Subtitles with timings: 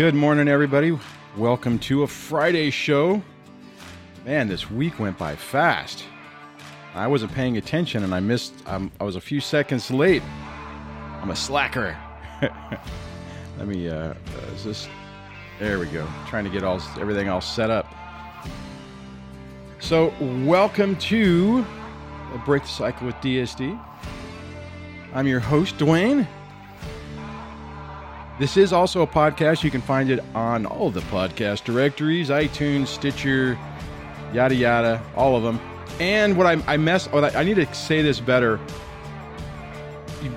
[0.00, 0.98] Good morning, everybody.
[1.36, 3.22] Welcome to a Friday show.
[4.24, 6.06] Man, this week went by fast.
[6.94, 10.22] I wasn't paying attention and I missed, um, I was a few seconds late.
[11.20, 11.98] I'm a slacker.
[13.58, 14.14] Let me, uh, uh,
[14.54, 14.88] is this,
[15.58, 16.08] there we go.
[16.28, 17.94] Trying to get all everything all set up.
[19.80, 20.14] So,
[20.46, 21.62] welcome to
[22.46, 23.78] Break the Cycle with DSD.
[25.12, 26.26] I'm your host, Dwayne.
[28.40, 29.62] This is also a podcast.
[29.62, 33.58] You can find it on all the podcast directories iTunes, Stitcher,
[34.32, 35.60] yada, yada, all of them.
[36.00, 38.58] And what I, I mess, oh, I need to say this better.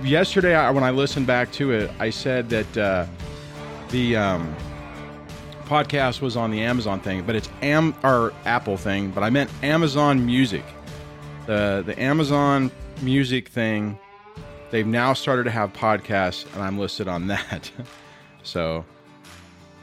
[0.04, 3.06] Yesterday, I, when I listened back to it, I said that uh,
[3.88, 4.54] the um,
[5.64, 9.50] podcast was on the Amazon thing, but it's Am or Apple thing, but I meant
[9.64, 10.66] Amazon Music.
[11.46, 12.70] The the Amazon
[13.02, 13.98] Music thing
[14.74, 17.72] they've now started to have podcasts and i'm listed on that
[18.44, 18.86] so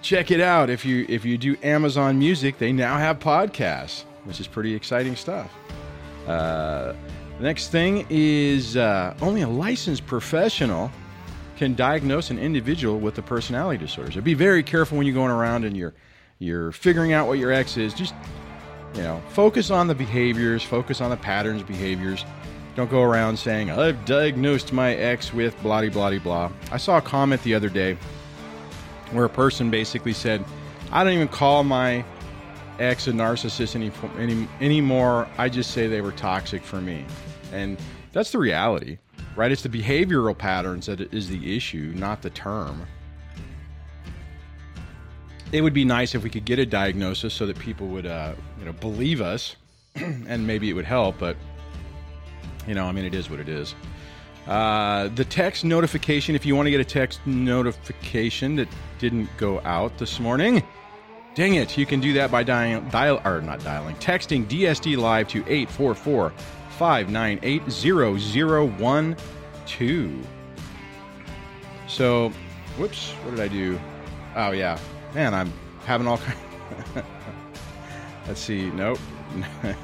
[0.03, 0.71] check it out.
[0.71, 5.17] If you if you do amazon music they now have podcasts which is pretty exciting
[5.17, 5.51] stuff.
[6.27, 6.93] Uh,
[7.39, 10.91] the next thing is uh, only a licensed professional
[11.57, 14.11] can diagnose an individual with a personality disorder.
[14.13, 15.95] So be very careful when you're going around and you're
[16.39, 17.93] you're figuring out what your ex is.
[17.93, 18.15] Just
[18.95, 22.25] you know focus on the behaviors focus on the patterns behaviors.
[22.77, 26.53] Don't go around saying, I've diagnosed my ex with blah, blah, blah.
[26.71, 27.99] I saw a comment the other day
[29.13, 30.45] where a person basically said,
[30.93, 32.05] I don't even call my
[32.79, 35.29] ex a narcissist any, any, anymore.
[35.39, 37.05] I just say they were toxic for me.
[37.53, 37.79] And
[38.13, 38.99] that's the reality,
[39.37, 39.53] right?
[39.53, 42.87] It's the behavioral patterns that is the issue, not the term.
[45.53, 48.35] It would be nice if we could get a diagnosis so that people would, uh,
[48.59, 49.57] you know, believe us,
[49.97, 51.19] and maybe it would help.
[51.19, 51.37] But
[52.67, 53.75] you know, I mean, it is what it is.
[54.47, 59.61] Uh, the text notification, if you want to get a text notification that didn't go
[59.61, 60.63] out this morning,
[61.35, 65.29] dang it, you can do that by dial, dial or not dialing, texting DSD Live
[65.29, 66.33] to 844
[66.79, 70.27] 598 0012.
[71.87, 72.31] So,
[72.79, 73.79] whoops, what did I do?
[74.37, 74.79] Oh, yeah.
[75.15, 75.53] Man, I'm
[75.85, 76.39] having all kinds.
[78.27, 78.71] Let's see.
[78.71, 78.99] Nope.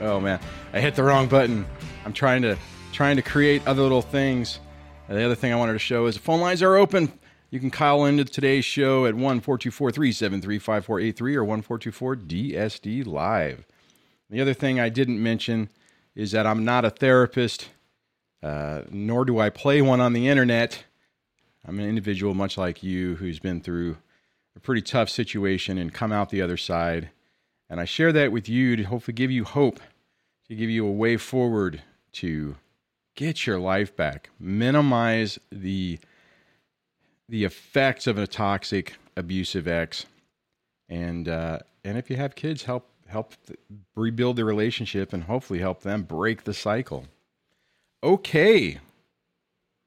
[0.00, 0.40] oh, man.
[0.72, 1.66] I hit the wrong button.
[2.04, 2.56] I'm trying to
[2.92, 4.60] trying to create other little things.
[5.08, 7.12] And the other thing I wanted to show is the phone lines are open.
[7.50, 13.66] You can call into today's show at 1 373 5483 or 1 DSD Live.
[14.28, 15.70] The other thing I didn't mention
[16.14, 17.70] is that I'm not a therapist,
[18.42, 20.84] uh, nor do I play one on the internet.
[21.66, 23.96] I'm an individual, much like you, who's been through
[24.56, 27.10] a pretty tough situation and come out the other side.
[27.70, 29.80] And I share that with you to hopefully give you hope,
[30.48, 31.82] to give you a way forward
[32.12, 32.56] to
[33.18, 35.98] get your life back, minimize the
[37.28, 40.06] the effects of a toxic, abusive ex,
[40.88, 43.34] and uh, and if you have kids, help help
[43.96, 47.06] rebuild the relationship and hopefully help them break the cycle.
[48.04, 48.78] Okay.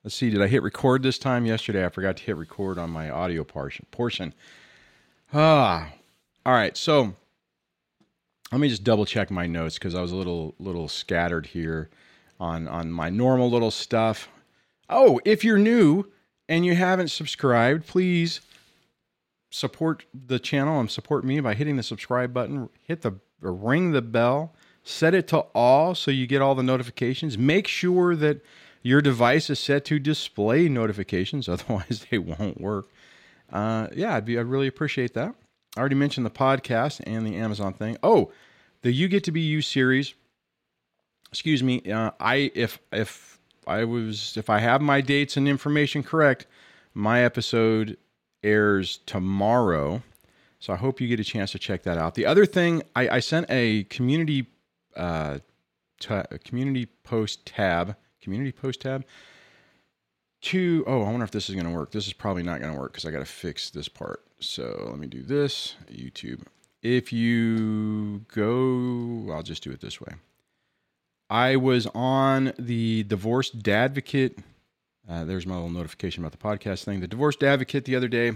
[0.03, 1.45] Let's see, did I hit record this time?
[1.45, 3.85] Yesterday I forgot to hit record on my audio portion.
[3.91, 4.33] portion.
[5.31, 5.93] Ah.
[6.45, 6.75] All right.
[6.75, 7.13] So
[8.51, 11.89] let me just double check my notes because I was a little little scattered here
[12.41, 14.27] on on my normal little stuff.
[14.89, 16.11] Oh, if you're new
[16.49, 18.41] and you haven't subscribed, please
[19.51, 24.01] support the channel and support me by hitting the subscribe button, hit the ring the
[24.01, 24.53] bell,
[24.83, 27.37] set it to all so you get all the notifications.
[27.37, 28.41] Make sure that
[28.81, 32.87] your device is set to display notifications, otherwise they won't work.
[33.51, 35.35] Uh, yeah, I'd, be, I'd really appreciate that.
[35.75, 37.97] I already mentioned the podcast and the Amazon thing.
[38.01, 38.31] Oh,
[38.81, 40.15] the You Get to Be You series
[41.31, 46.03] excuse me, uh, I if if I was if I have my dates and information
[46.03, 46.47] correct,
[46.93, 47.97] my episode
[48.43, 50.01] airs tomorrow.
[50.59, 52.13] So I hope you get a chance to check that out.
[52.13, 54.47] The other thing, I, I sent a community
[54.95, 55.39] uh,
[55.99, 59.05] t- a community post tab, community post tab
[60.41, 60.83] to.
[60.85, 61.91] Oh, I wonder if this is going to work.
[61.91, 64.23] This is probably not going to work because I got to fix this part.
[64.39, 65.75] So let me do this.
[65.91, 66.43] YouTube.
[66.81, 70.13] If you go, I'll just do it this way.
[71.31, 74.37] I was on the Divorced Advocate.
[75.09, 76.99] Uh, there's my little notification about the podcast thing.
[76.99, 78.33] The Divorced Advocate the other day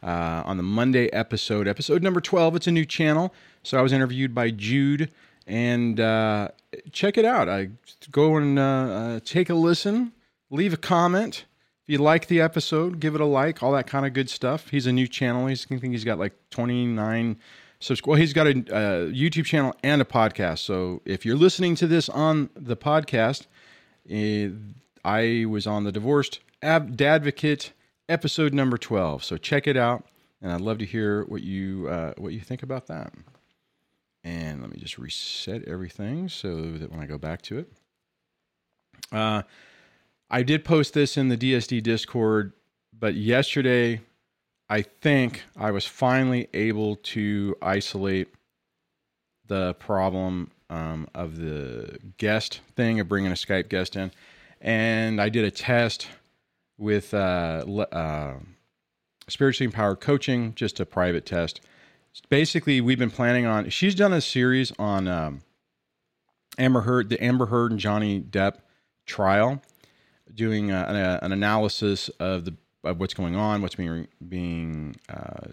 [0.00, 2.54] uh, on the Monday episode, episode number 12.
[2.54, 3.34] It's a new channel.
[3.64, 5.10] So I was interviewed by Jude.
[5.48, 6.50] And uh,
[6.92, 7.48] check it out.
[7.48, 7.70] I
[8.12, 10.12] go and uh, uh, take a listen,
[10.50, 11.46] leave a comment.
[11.82, 14.68] If you like the episode, give it a like, all that kind of good stuff.
[14.68, 15.48] He's a new channel.
[15.48, 17.38] He's, I think he's got like 29
[17.80, 20.58] so well, he's got a, a, YouTube channel and a podcast.
[20.58, 23.46] So if you're listening to this on the podcast,
[24.10, 24.54] uh,
[25.02, 27.70] I was on the Divorced Ab- Dadvocate
[28.08, 29.24] episode number 12.
[29.24, 30.04] So check it out.
[30.42, 33.14] and I'd love to hear what you uh, what you think about that.
[34.22, 37.72] And let me just reset everything so that when I go back to it,
[39.10, 39.42] uh,
[40.28, 42.52] I did post this in the DSD Discord,
[42.92, 44.02] but yesterday
[44.70, 48.28] I think I was finally able to isolate
[49.48, 54.12] the problem um, of the guest thing of bringing a Skype guest in,
[54.60, 56.06] and I did a test
[56.78, 58.34] with uh, uh,
[59.26, 61.60] spiritually empowered coaching, just a private test.
[62.28, 63.70] Basically, we've been planning on.
[63.70, 65.40] She's done a series on um,
[66.58, 68.58] Amber Heard, the Amber Heard and Johnny Depp
[69.04, 69.62] trial,
[70.32, 74.96] doing uh, an, uh, an, analysis of the of what's going on, what's being being
[75.08, 75.48] uh,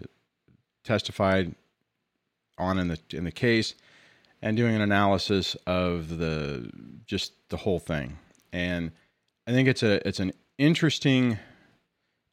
[0.84, 1.54] testified
[2.56, 3.74] on in the in the case,
[4.42, 6.70] and doing an analysis of the
[7.06, 8.18] just the whole thing.
[8.52, 8.92] And
[9.46, 11.38] I think it's a it's an interesting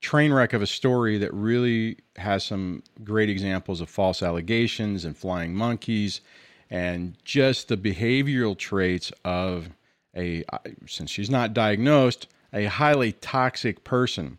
[0.01, 5.17] train wreck of a story that really has some great examples of false allegations and
[5.17, 6.21] flying monkeys
[6.69, 9.69] and just the behavioral traits of
[10.15, 10.43] a
[10.87, 14.37] since she's not diagnosed a highly toxic person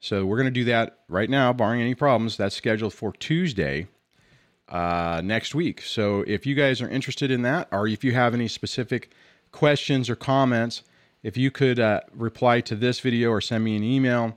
[0.00, 3.86] so we're going to do that right now barring any problems that's scheduled for tuesday
[4.68, 5.82] uh, next week.
[5.82, 9.12] So if you guys are interested in that, or if you have any specific
[9.52, 10.82] questions or comments,
[11.22, 14.36] if you could uh, reply to this video or send me an email.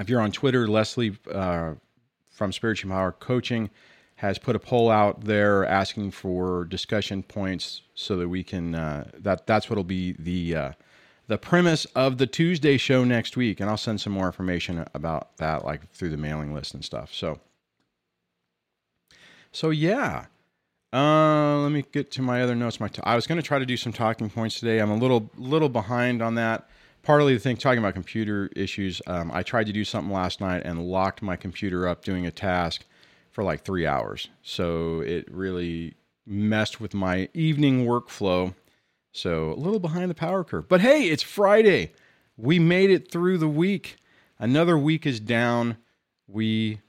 [0.00, 1.74] If you're on Twitter, Leslie uh,
[2.30, 3.70] from Spiritual Power Coaching
[4.16, 9.10] has put a poll out there asking for discussion points so that we can uh,
[9.18, 10.72] that that's what'll be the uh,
[11.28, 15.36] the premise of the Tuesday show next week, and I'll send some more information about
[15.38, 17.14] that, like through the mailing list and stuff.
[17.14, 17.40] So.
[19.52, 20.26] So yeah.
[20.92, 22.78] Uh, let me get to my other notes.
[22.78, 24.78] My t- I was going to try to do some talking points today.
[24.78, 26.68] I'm a little little behind on that.
[27.02, 29.00] Partly the thing talking about computer issues.
[29.06, 32.30] Um, I tried to do something last night and locked my computer up doing a
[32.30, 32.84] task
[33.30, 34.28] for like three hours.
[34.42, 35.94] So it really
[36.26, 38.54] messed with my evening workflow.
[39.12, 40.68] So a little behind the power curve.
[40.68, 41.92] But hey, it's Friday.
[42.36, 43.96] We made it through the week.
[44.38, 45.76] Another week is down.
[46.26, 46.80] We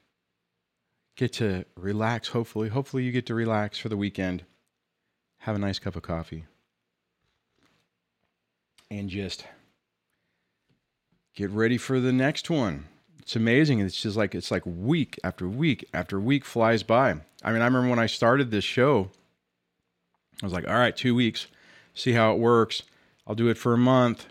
[1.16, 2.70] get to relax, hopefully.
[2.70, 4.44] Hopefully, you get to relax for the weekend.
[5.40, 6.46] Have a nice cup of coffee.
[8.90, 9.46] And just
[11.36, 12.86] get ready for the next one.
[13.20, 13.80] It's amazing.
[13.80, 17.12] It's just like it's like week after week after week flies by.
[17.44, 19.10] I mean, I remember when I started this show,
[20.42, 21.48] I was like, all right, two weeks,
[21.94, 22.84] see how it works.
[23.26, 24.28] I'll do it for a month.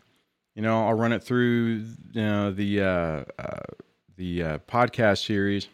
[0.54, 3.60] You know, I'll run it through you know the uh, uh,
[4.16, 5.68] the uh, podcast series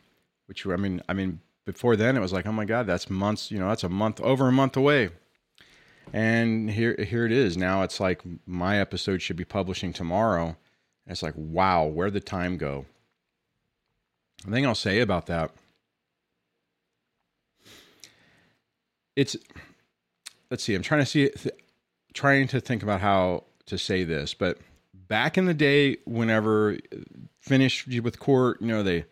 [0.49, 3.51] which I mean, I mean, before then it was like, oh my God, that's months,
[3.51, 5.11] you know, that's a month, over a month away.
[6.15, 7.59] And here, here it is.
[7.59, 10.47] Now it's like my episode should be publishing tomorrow.
[10.47, 12.87] And it's like, wow, where'd the time go?
[14.47, 15.51] The thing I'll say about that,
[19.17, 19.37] it's,
[20.51, 21.31] let's see, I'm trying to see,
[22.19, 24.59] trying to think about how to say this, but
[25.07, 26.77] back in the day, whenever
[27.41, 29.05] finished with court, you know, they,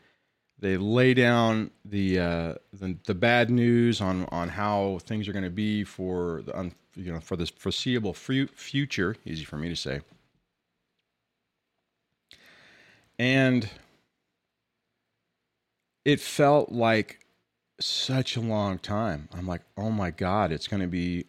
[0.58, 5.44] they lay down the, uh, the, the bad news on on how things are going
[5.44, 9.14] to be for the you know for this foreseeable future.
[9.25, 10.00] Easy for me to say.
[13.18, 13.68] And
[16.04, 17.20] it felt like
[17.80, 19.28] such a long time.
[19.32, 21.26] I'm like, oh my god, it's going to be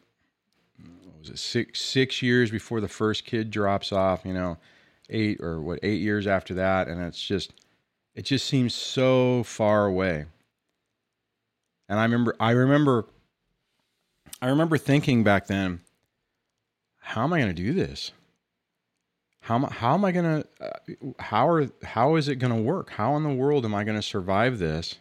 [1.35, 4.25] six six years before the first kid drops off.
[4.25, 4.57] You know,
[5.09, 7.53] eight or what eight years after that, and it's just
[8.15, 10.25] it just seems so far away.
[11.89, 13.05] And I remember, I remember,
[14.41, 15.81] I remember thinking back then,
[16.99, 18.11] how am I going to do this?
[19.41, 22.61] How am, how am I going to, uh, how are, how is it going to
[22.61, 22.89] work?
[22.89, 24.97] How in the world am I going to survive this?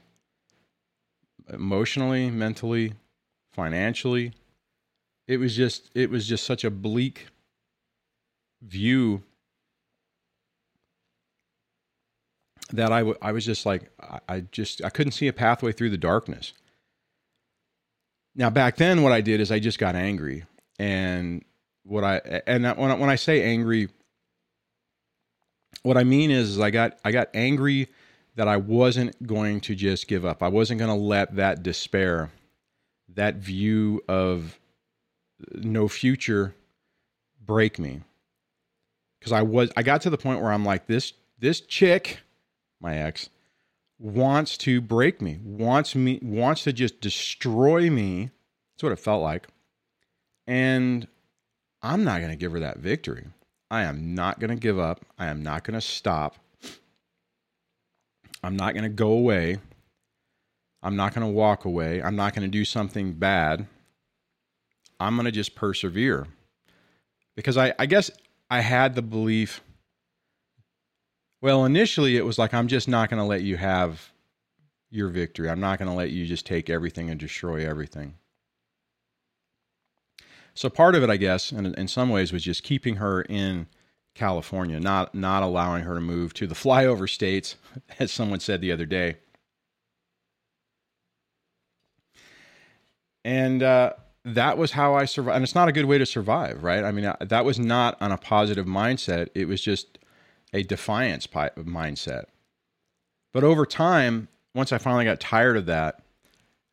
[1.52, 2.92] Emotionally, mentally,
[3.50, 4.32] financially.
[5.28, 7.28] It was just, it was just such a bleak
[8.62, 9.22] view
[12.72, 15.72] that I, w- I was just like I, I just I couldn't see a pathway
[15.72, 16.52] through the darkness.
[18.34, 20.44] Now back then, what I did is I just got angry,
[20.78, 21.44] and
[21.84, 23.88] what I and when I, when I say angry,
[25.82, 27.88] what I mean is, is I got I got angry
[28.34, 30.42] that I wasn't going to just give up.
[30.42, 32.30] I wasn't going to let that despair,
[33.14, 34.58] that view of
[35.54, 36.54] no future,
[37.44, 38.02] break me.
[39.18, 42.20] Because I was I got to the point where I'm like this this chick
[42.80, 43.30] my ex,
[43.98, 48.30] wants to break me, wants me, wants to just destroy me.
[48.74, 49.48] That's what it felt like.
[50.46, 51.06] And
[51.82, 53.26] I'm not going to give her that victory.
[53.70, 55.04] I am not going to give up.
[55.18, 56.36] I am not going to stop.
[58.42, 59.58] I'm not going to go away.
[60.82, 62.00] I'm not going to walk away.
[62.00, 63.66] I'm not going to do something bad.
[64.98, 66.26] I'm going to just persevere.
[67.36, 68.10] Because I, I guess
[68.50, 69.60] I had the belief,
[71.42, 74.10] well, initially it was like, I'm just not going to let you have
[74.90, 75.50] your victory.
[75.50, 78.14] I'm not going to let you just take everything and destroy everything.
[80.54, 83.66] So part of it, I guess, and in some ways, was just keeping her in
[84.14, 87.56] California, not not allowing her to move to the flyover states,
[87.98, 89.18] as someone said the other day.
[93.22, 93.92] And uh,
[94.26, 95.36] that was how I survived.
[95.36, 96.82] And it's not a good way to survive, right?
[96.82, 99.28] I mean, uh, that was not on a positive mindset.
[99.34, 99.98] It was just
[100.52, 102.24] a defiance mindset.
[103.32, 106.02] But over time, once I finally got tired of that,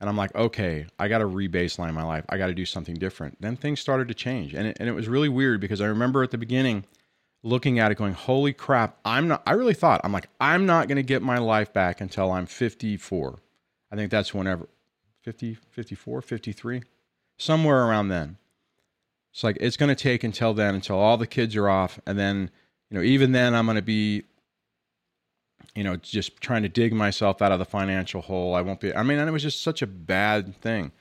[0.02, 2.26] and I'm like, okay, I got to rebaseline my life.
[2.28, 3.40] I got to do something different.
[3.40, 4.54] Then things started to change.
[4.54, 6.86] And it, and it was really weird because I remember at the beginning
[7.44, 10.88] looking at it going, holy crap, I'm not, I really thought, I'm like, I'm not
[10.88, 13.40] going to get my life back until I'm 54.
[13.92, 14.68] I think that's whenever,
[15.22, 16.82] 50, 54, 53,
[17.38, 18.38] somewhere around then.
[19.34, 22.00] It's like, it's going to take until then, until all the kids are off.
[22.06, 22.52] And then,
[22.90, 24.24] you know, even then I'm going to be
[25.76, 28.54] you know, just trying to dig myself out of the financial hole.
[28.54, 30.92] I won't be, I mean, and it was just such a bad thing.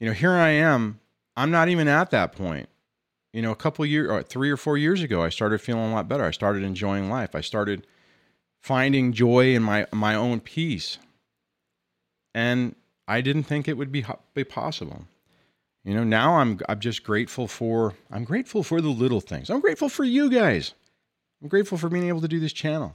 [0.00, 1.00] You know, here I am.
[1.36, 2.68] I'm not even at that point.
[3.32, 5.94] You know, a couple years, or three or four years ago, I started feeling a
[5.94, 6.24] lot better.
[6.24, 7.34] I started enjoying life.
[7.34, 7.86] I started
[8.62, 10.98] finding joy in my my own peace,
[12.34, 12.74] and
[13.06, 14.04] I didn't think it would be
[14.34, 15.04] be possible.
[15.88, 19.48] You know, now I'm I'm just grateful for I'm grateful for the little things.
[19.48, 20.74] I'm grateful for you guys.
[21.40, 22.94] I'm grateful for being able to do this channel.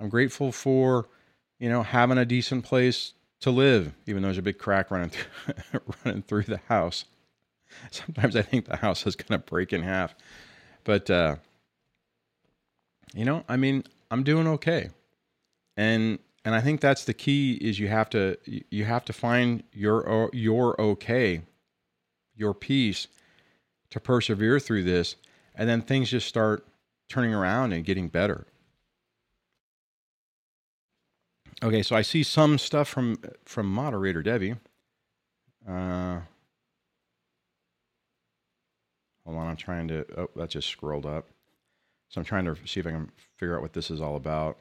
[0.00, 1.06] I'm grateful for,
[1.60, 3.12] you know, having a decent place
[3.42, 7.04] to live, even though there's a big crack running through, running through the house.
[7.92, 10.16] Sometimes I think the house is going to break in half,
[10.82, 11.36] but uh,
[13.14, 14.90] you know, I mean, I'm doing okay,
[15.76, 19.62] and and I think that's the key is you have to you have to find
[19.72, 21.42] your your okay,
[22.40, 23.06] your peace,
[23.90, 25.16] to persevere through this,
[25.54, 26.66] and then things just start
[27.08, 28.46] turning around and getting better.
[31.62, 34.56] Okay, so I see some stuff from from moderator Debbie.
[35.68, 36.20] Uh,
[39.26, 40.06] hold on, I'm trying to.
[40.16, 41.26] Oh, that just scrolled up.
[42.08, 44.58] So I'm trying to see if I can figure out what this is all about.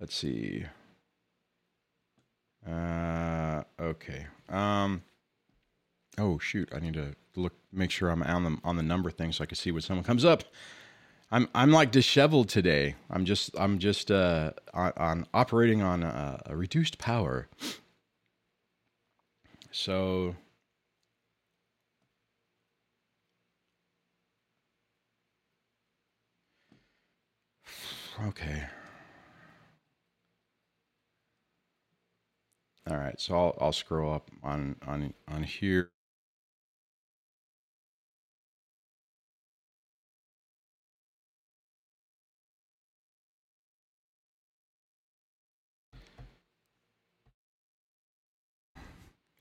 [0.00, 0.64] Let's see.
[2.66, 4.26] Uh, okay.
[4.48, 5.02] Um,
[6.18, 9.32] oh shoot, I need to look, make sure I'm on the on the number thing
[9.32, 10.44] so I can see when someone comes up.
[11.30, 12.94] I'm I'm like disheveled today.
[13.10, 17.48] I'm just I'm just uh, on, on operating on a, a reduced power.
[19.70, 20.36] So
[28.28, 28.64] okay.
[32.90, 35.90] All right, so I'll I'll scroll up on on on here.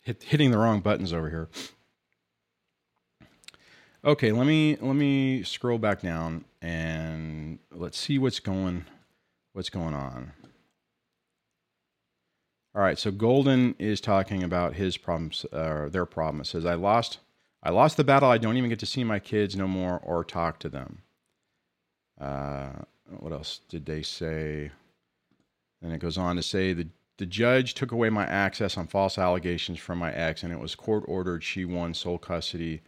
[0.07, 1.49] hit, hitting the wrong buttons over here.
[4.05, 8.85] Okay, let me let me scroll back down and let's see what's going
[9.51, 10.31] what's going on.
[12.75, 16.41] All right, so Golden is talking about his problems or uh, their problem.
[16.41, 17.19] It says I lost
[17.63, 18.29] I lost the battle.
[18.29, 21.01] I don't even get to see my kids no more or talk to them.
[22.19, 22.69] Uh,
[23.19, 24.71] what else did they say?
[25.81, 29.17] And it goes on to say the the judge took away my access on false
[29.17, 32.81] allegations from my ex, and it was court ordered she won sole custody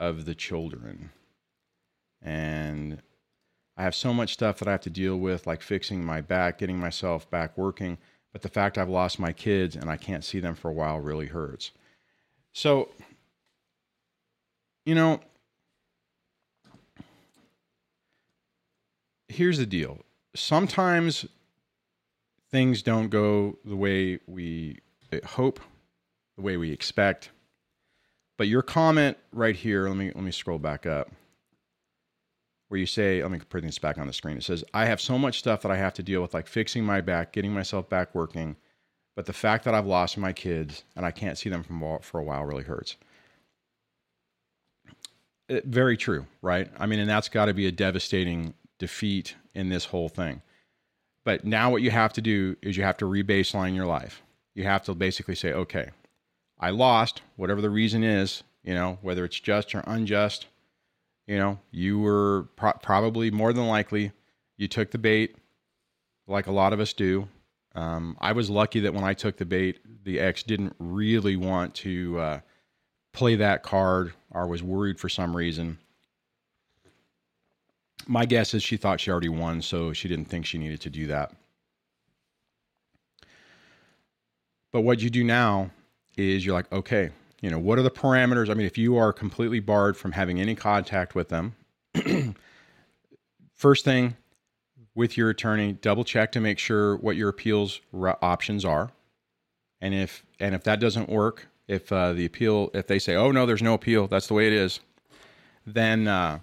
[0.00, 1.10] of the children.
[2.22, 3.02] And
[3.76, 6.58] I have so much stuff that I have to deal with, like fixing my back,
[6.58, 7.98] getting myself back working.
[8.34, 10.98] But the fact I've lost my kids and I can't see them for a while
[10.98, 11.70] really hurts.
[12.52, 12.88] So,
[14.84, 15.20] you know,
[19.28, 20.00] here's the deal.
[20.34, 21.26] Sometimes
[22.50, 24.80] things don't go the way we
[25.12, 25.60] uh, hope,
[26.34, 27.30] the way we expect.
[28.36, 31.08] But your comment right here, let me let me scroll back up.
[32.74, 34.36] Where you say, let me put this back on the screen.
[34.36, 36.84] It says, I have so much stuff that I have to deal with, like fixing
[36.84, 38.56] my back, getting myself back working.
[39.14, 42.18] But the fact that I've lost my kids and I can't see them from for
[42.18, 42.96] a while really hurts.
[45.48, 46.68] It, very true, right?
[46.76, 50.42] I mean, and that's got to be a devastating defeat in this whole thing.
[51.22, 54.20] But now what you have to do is you have to rebaseline your life.
[54.56, 55.90] You have to basically say, okay,
[56.58, 60.48] I lost, whatever the reason is, you know, whether it's just or unjust,
[61.26, 64.12] You know, you were pro- probably more than likely
[64.56, 65.36] you took the bait,
[66.26, 67.28] like a lot of us do.
[67.74, 71.74] Um, I was lucky that when I took the bait, the ex didn't really want
[71.76, 72.40] to uh,
[73.12, 75.78] play that card or was worried for some reason.
[78.06, 80.90] My guess is she thought she already won, so she didn't think she needed to
[80.90, 81.32] do that.
[84.72, 85.70] But what you do now
[86.16, 87.10] is you're like, okay,
[87.40, 88.50] you know, what are the parameters?
[88.50, 91.54] I mean, if you are completely barred from having any contact with them,
[93.54, 94.16] first thing
[94.94, 97.80] with your attorney, double check to make sure what your appeals
[98.22, 98.90] options are.
[99.80, 103.30] And if and if that doesn't work, if uh, the appeal, if they say, oh
[103.30, 104.80] no, there's no appeal, that's the way it is,
[105.66, 106.38] then uh,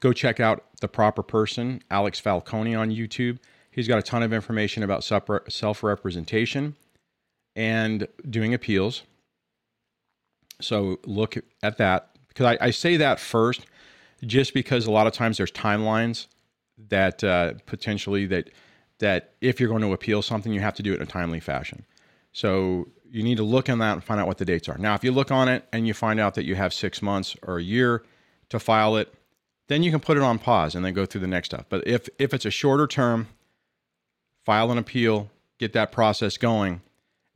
[0.00, 3.38] go check out the proper person, Alex Falcone on YouTube.
[3.70, 6.76] He's got a ton of information about self representation
[7.56, 9.02] and doing appeals.
[10.60, 13.66] So look at that because I, I, say that first,
[14.24, 16.26] just because a lot of times there's timelines
[16.88, 18.50] that uh, potentially that
[18.98, 21.40] that if you're going to appeal something, you have to do it in a timely
[21.40, 21.84] fashion.
[22.32, 24.78] So you need to look on that and find out what the dates are.
[24.78, 27.36] Now, if you look on it and you find out that you have six months
[27.42, 28.04] or a year
[28.48, 29.12] to file it,
[29.68, 31.64] then you can put it on pause and then go through the next stuff.
[31.68, 33.28] But if if it's a shorter term,
[34.44, 36.82] file an appeal, get that process going,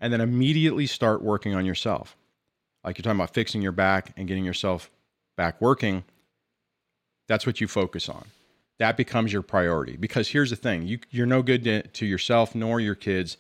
[0.00, 2.16] and then immediately start working on yourself.
[2.84, 4.90] Like you're talking about fixing your back and getting yourself
[5.36, 6.04] back working.
[7.26, 8.24] That's what you focus on.
[8.78, 9.96] That becomes your priority.
[9.96, 13.36] Because here's the thing: you you're no good to, to yourself nor your kids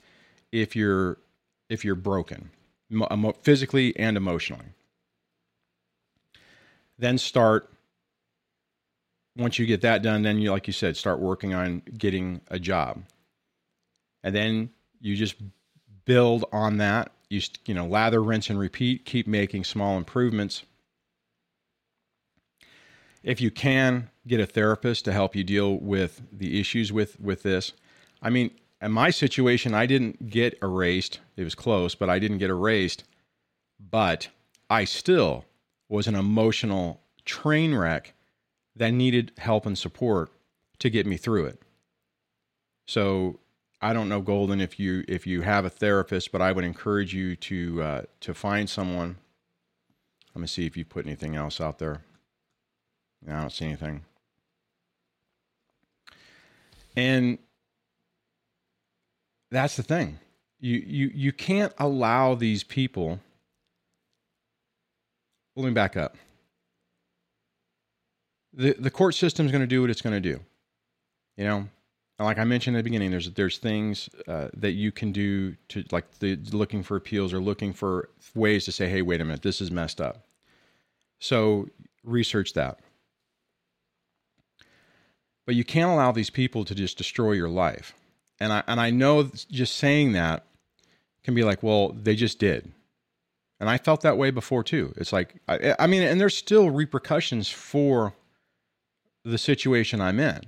[0.52, 1.18] if you're
[1.68, 2.50] if you're broken,
[3.42, 4.72] physically and emotionally.
[6.98, 7.70] Then start
[9.38, 12.58] once you get that done, then you, like you said, start working on getting a
[12.58, 13.02] job.
[14.24, 15.36] And then you just
[16.04, 17.12] build on that.
[17.30, 19.04] You, you know, lather, rinse, and repeat.
[19.04, 20.62] Keep making small improvements.
[23.22, 27.42] If you can, get a therapist to help you deal with the issues with with
[27.42, 27.72] this.
[28.22, 31.20] I mean, in my situation, I didn't get erased.
[31.36, 33.04] It was close, but I didn't get erased.
[33.78, 34.28] But
[34.70, 35.44] I still
[35.88, 38.14] was an emotional train wreck
[38.76, 40.30] that needed help and support
[40.78, 41.62] to get me through it.
[42.86, 43.40] So
[43.80, 47.14] I don't know, Golden, if you if you have a therapist, but I would encourage
[47.14, 49.16] you to uh, to find someone.
[50.34, 52.02] Let me see if you put anything else out there.
[53.24, 54.02] No, I don't see anything.
[56.96, 57.38] And
[59.50, 60.18] that's the thing.
[60.60, 63.20] You you you can't allow these people.
[65.54, 66.16] Let me back up
[68.58, 70.40] the the court system is going to do what it's going to do.
[71.36, 71.68] You know,
[72.24, 75.84] like I mentioned at the beginning, there's there's things uh, that you can do to
[75.92, 79.42] like the looking for appeals or looking for ways to say, hey, wait a minute,
[79.42, 80.26] this is messed up.
[81.20, 81.68] So
[82.02, 82.80] research that.
[85.46, 87.94] But you can't allow these people to just destroy your life.
[88.40, 90.44] And I and I know just saying that
[91.22, 92.72] can be like, well, they just did.
[93.60, 94.92] And I felt that way before too.
[94.96, 98.14] It's like I, I mean, and there's still repercussions for
[99.24, 100.42] the situation I'm in.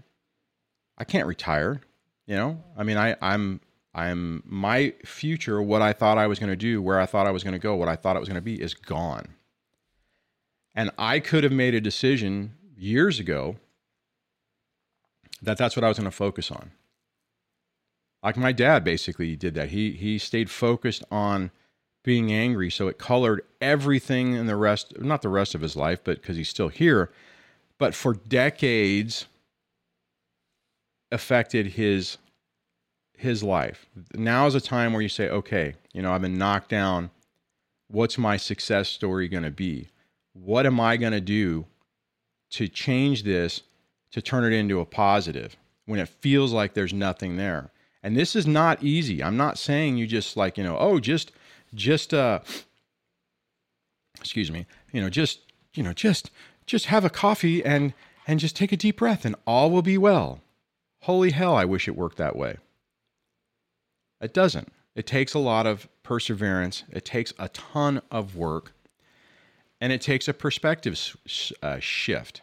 [1.00, 1.80] I can't retire.
[2.26, 3.60] You know, I mean, I, I'm
[3.92, 7.32] I'm my future, what I thought I was going to do, where I thought I
[7.32, 9.34] was going to go, what I thought it was going to be is gone.
[10.76, 13.56] And I could have made a decision years ago
[15.42, 16.70] that that's what I was going to focus on.
[18.22, 19.70] Like my dad basically did that.
[19.70, 21.50] He he stayed focused on
[22.04, 26.04] being angry, so it colored everything in the rest, not the rest of his life,
[26.04, 27.10] but because he's still here,
[27.78, 29.26] but for decades
[31.12, 32.18] affected his
[33.16, 33.86] his life.
[34.14, 37.10] Now is a time where you say, okay, you know, I've been knocked down.
[37.88, 39.88] What's my success story going to be?
[40.32, 41.66] What am I going to do
[42.52, 43.62] to change this
[44.12, 47.70] to turn it into a positive when it feels like there's nothing there?
[48.02, 49.22] And this is not easy.
[49.22, 51.32] I'm not saying you just like, you know, oh, just
[51.74, 52.40] just uh
[54.18, 55.40] excuse me, you know, just,
[55.74, 56.30] you know, just
[56.66, 57.92] just have a coffee and
[58.26, 60.40] and just take a deep breath and all will be well.
[61.02, 62.56] Holy hell, I wish it worked that way.
[64.20, 64.72] It doesn't.
[64.94, 68.72] It takes a lot of perseverance, it takes a ton of work,
[69.80, 71.16] and it takes a perspective
[71.62, 72.42] uh, shift.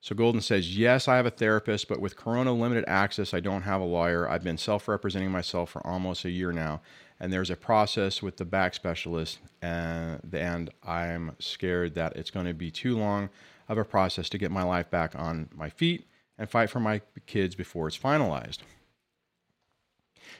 [0.00, 3.62] So Golden says, Yes, I have a therapist, but with Corona limited access, I don't
[3.62, 4.28] have a lawyer.
[4.28, 6.80] I've been self representing myself for almost a year now
[7.20, 12.46] and there's a process with the back specialist and, and i'm scared that it's going
[12.46, 13.28] to be too long
[13.68, 16.06] of a process to get my life back on my feet
[16.38, 18.58] and fight for my kids before it's finalized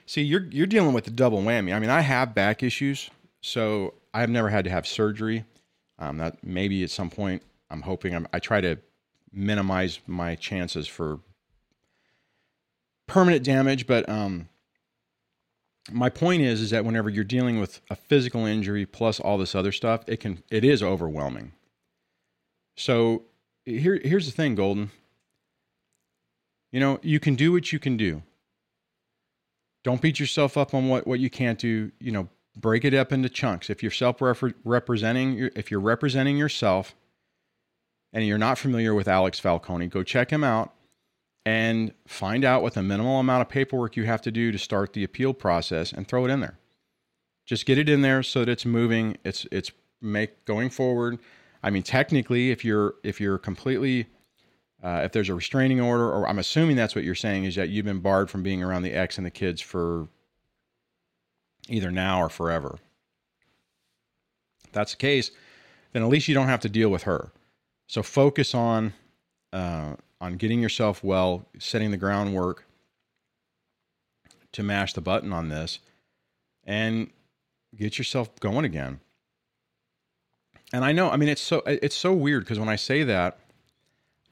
[0.07, 3.95] see you're, you're dealing with the double whammy i mean i have back issues so
[4.15, 5.45] i've never had to have surgery
[5.99, 8.79] um, that maybe at some point I'm hoping I'm, I try to
[9.33, 11.21] minimize my chances for
[13.07, 14.49] permanent damage, but um,
[15.91, 19.55] my point is is that whenever you're dealing with a physical injury plus all this
[19.55, 21.53] other stuff, it can it is overwhelming.
[22.77, 23.25] So
[23.65, 24.91] here here's the thing, Golden.
[26.73, 28.23] You know, you can do what you can do.
[29.85, 31.93] Don't beat yourself up on what what you can't do.
[32.01, 33.71] You know, break it up into chunks.
[33.71, 36.95] If you're self representing, if you're representing yourself,
[38.13, 40.75] and you're not familiar with Alex Falcone, go check him out
[41.47, 44.93] and find out what the minimal amount of paperwork you have to do to start
[44.93, 46.59] the appeal process and throw it in there.
[47.47, 49.17] Just get it in there so that it's moving.
[49.25, 51.19] It's it's make going forward.
[51.63, 54.07] I mean, technically, if you're if you're completely
[54.83, 57.69] uh, if there's a restraining order, or I'm assuming that's what you're saying is that
[57.69, 60.09] you've been barred from being around the ex and the kids for
[61.69, 62.79] either now or forever.
[64.65, 65.31] If that's the case,
[65.93, 67.33] then at least you don't have to deal with her.
[67.87, 68.93] So focus on
[69.53, 72.65] uh, on getting yourself well, setting the groundwork
[74.53, 75.81] to mash the button on this,
[76.65, 77.11] and
[77.75, 79.01] get yourself going again.
[80.73, 83.39] And I know, I mean, it's so it's so weird because when I say that,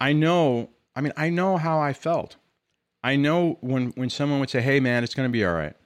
[0.01, 2.37] I know, I mean, I know how I felt.
[3.03, 5.77] I know when when someone would say, "Hey, man, it's going to be all right,"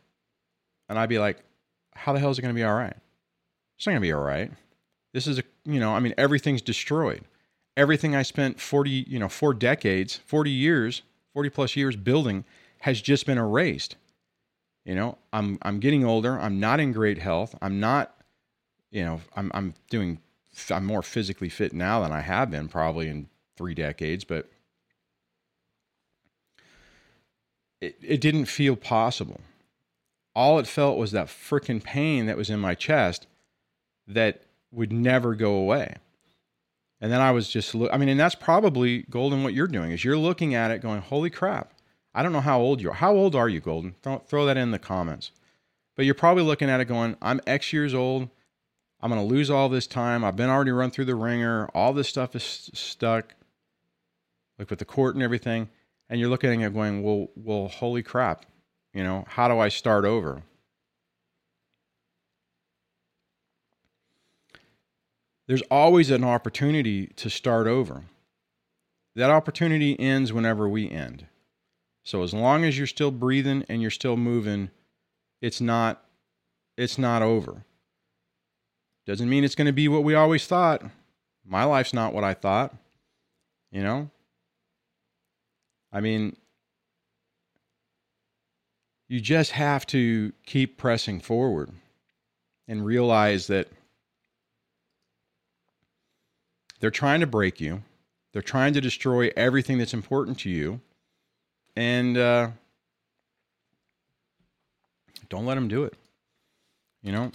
[0.89, 1.39] and I'd be like,
[1.95, 2.97] "How the hell is it going to be all right?
[3.77, 4.51] It's not going to be all right.
[5.13, 7.25] This is a, you know, I mean, everything's destroyed
[7.81, 12.45] everything I spent 40, you know, four decades, 40 years, 40 plus years building
[12.81, 13.97] has just been erased.
[14.85, 16.39] You know, I'm I'm getting older.
[16.39, 17.55] I'm not in great health.
[17.61, 18.15] I'm not,
[18.91, 20.19] you know, I'm I'm doing
[20.71, 23.29] I'm more physically fit now than I have been probably in
[23.61, 24.49] three decades, but
[27.83, 29.43] it, it didn't feel possible.
[30.35, 33.27] All it felt was that freaking pain that was in my chest
[34.07, 34.41] that
[34.73, 35.97] would never go away.
[37.03, 39.43] And then I was just, I mean, and that's probably Golden.
[39.43, 41.75] What you're doing is you're looking at it, going, "Holy crap!
[42.15, 42.95] I don't know how old you are.
[42.95, 43.95] How old are you, Golden?
[44.27, 45.33] Throw that in the comments."
[45.97, 48.31] But you're probably looking at it, going, "I'm X years old.
[49.03, 50.25] I'm going to lose all this time.
[50.25, 51.69] I've been already run through the ringer.
[51.75, 53.35] All this stuff is stuck,
[54.61, 55.69] like with the court and everything."
[56.09, 58.47] And you're looking at going, "Well, well, holy crap!
[58.95, 60.45] You know, how do I start over?"
[65.51, 68.05] there's always an opportunity to start over.
[69.17, 71.27] That opportunity ends whenever we end.
[72.05, 74.71] So as long as you're still breathing and you're still moving,
[75.43, 76.05] it's not
[76.77, 77.65] it's not over.
[79.07, 80.85] Doesn't mean it's going to be what we always thought.
[81.45, 82.73] My life's not what I thought.
[83.73, 84.11] You know?
[85.93, 86.37] I mean,
[89.09, 91.71] you just have to keep pressing forward
[92.69, 93.69] and realize that
[96.79, 97.83] they're trying to break you.
[98.33, 100.81] They're trying to destroy everything that's important to you.
[101.75, 102.51] And uh,
[105.29, 105.95] don't let them do it.
[107.03, 107.33] You know,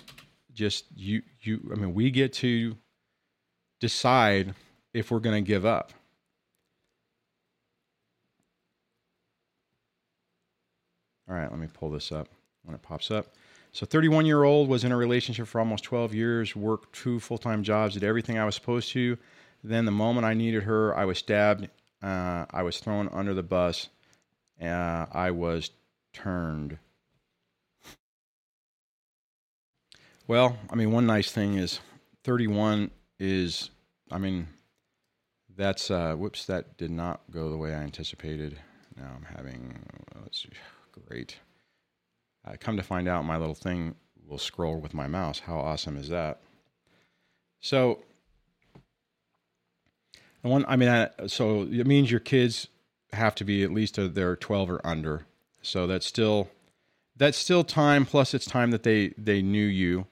[0.54, 2.78] just you, you, I mean, we get to
[3.80, 4.54] decide
[4.94, 5.92] if we're going to give up.
[11.28, 12.30] All right, let me pull this up
[12.64, 13.28] when it pops up.
[13.72, 17.38] So 31 year old was in a relationship for almost 12 years, worked two full
[17.38, 19.18] time jobs, did everything I was supposed to.
[19.64, 21.70] Then the moment I needed her, I was stabbed.
[22.02, 23.90] Uh, I was thrown under the bus.
[24.62, 25.72] Uh, I was
[26.14, 26.78] turned.
[30.28, 31.80] Well, I mean, one nice thing is
[32.24, 33.72] 31 is,
[34.12, 34.48] I mean,
[35.56, 38.58] that's, uh, whoops, that did not go the way I anticipated.
[38.96, 39.84] Now I'm having,
[40.22, 40.50] let's see,
[41.08, 41.38] great.
[42.46, 43.96] I come to find out my little thing
[44.28, 45.40] will scroll with my mouse.
[45.40, 46.42] How awesome is that?
[47.62, 48.00] So
[50.46, 52.68] and one, I mean, I, so it means your kids
[53.14, 55.26] have to be at least a, they're 12 or under.
[55.64, 56.50] So that's still
[57.18, 60.06] that's still time plus it's time that they they knew you.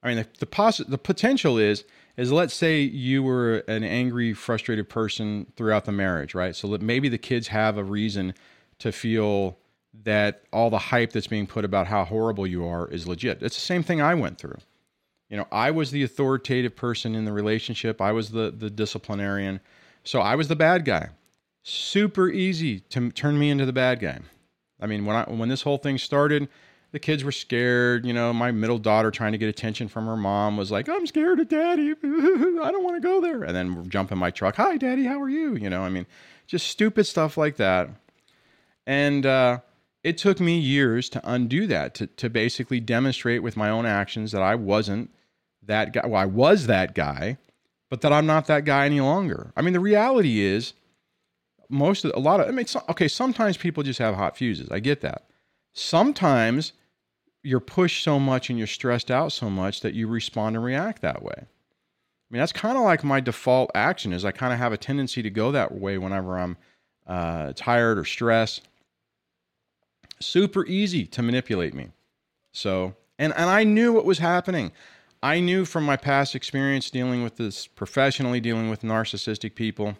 [0.00, 1.82] I mean, the the, poss- the potential is
[2.16, 6.54] is let's say you were an angry, frustrated person throughout the marriage, right?
[6.54, 8.32] So maybe the kids have a reason
[8.78, 9.58] to feel
[10.04, 13.42] that all the hype that's being put about how horrible you are is legit.
[13.42, 14.58] It's the same thing I went through
[15.28, 18.00] you know, I was the authoritative person in the relationship.
[18.00, 19.60] I was the the disciplinarian.
[20.04, 21.08] So I was the bad guy.
[21.64, 24.20] Super easy to turn me into the bad guy.
[24.80, 26.48] I mean, when I when this whole thing started,
[26.92, 28.06] the kids were scared.
[28.06, 31.06] You know, my middle daughter trying to get attention from her mom was like, "I'm
[31.06, 31.90] scared of daddy.
[32.02, 34.56] I don't want to go there." And then jump in my truck.
[34.56, 35.04] Hi, daddy.
[35.04, 35.56] How are you?
[35.56, 36.06] You know, I mean,
[36.46, 37.88] just stupid stuff like that.
[38.86, 39.58] And uh,
[40.06, 44.30] it took me years to undo that, to, to basically demonstrate with my own actions
[44.30, 45.10] that I wasn't
[45.64, 46.06] that guy.
[46.06, 47.38] Well, I was that guy,
[47.90, 49.52] but that I'm not that guy any longer.
[49.56, 50.74] I mean, the reality is,
[51.68, 54.70] most of a lot of I mean, okay, sometimes people just have hot fuses.
[54.70, 55.26] I get that.
[55.72, 56.72] Sometimes
[57.42, 61.02] you're pushed so much and you're stressed out so much that you respond and react
[61.02, 61.34] that way.
[61.36, 64.76] I mean, that's kind of like my default action is I kind of have a
[64.76, 66.56] tendency to go that way whenever I'm
[67.08, 68.68] uh, tired or stressed.
[70.20, 71.88] Super easy to manipulate me.
[72.52, 74.72] So, and and I knew what was happening.
[75.22, 79.96] I knew from my past experience dealing with this professionally, dealing with narcissistic people.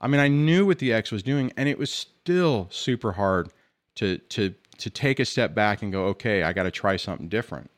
[0.00, 3.50] I mean, I knew what the ex was doing, and it was still super hard
[3.96, 7.28] to to to take a step back and go, okay, I got to try something
[7.28, 7.70] different.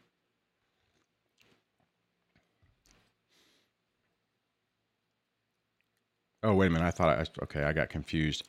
[6.43, 6.87] Oh, wait a minute.
[6.87, 8.49] I thought I, okay, I got confused.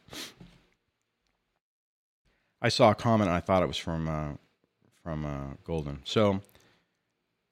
[2.62, 4.34] I saw a comment and I thought it was from, uh,
[5.04, 6.02] from, uh, Golden.
[6.04, 6.42] So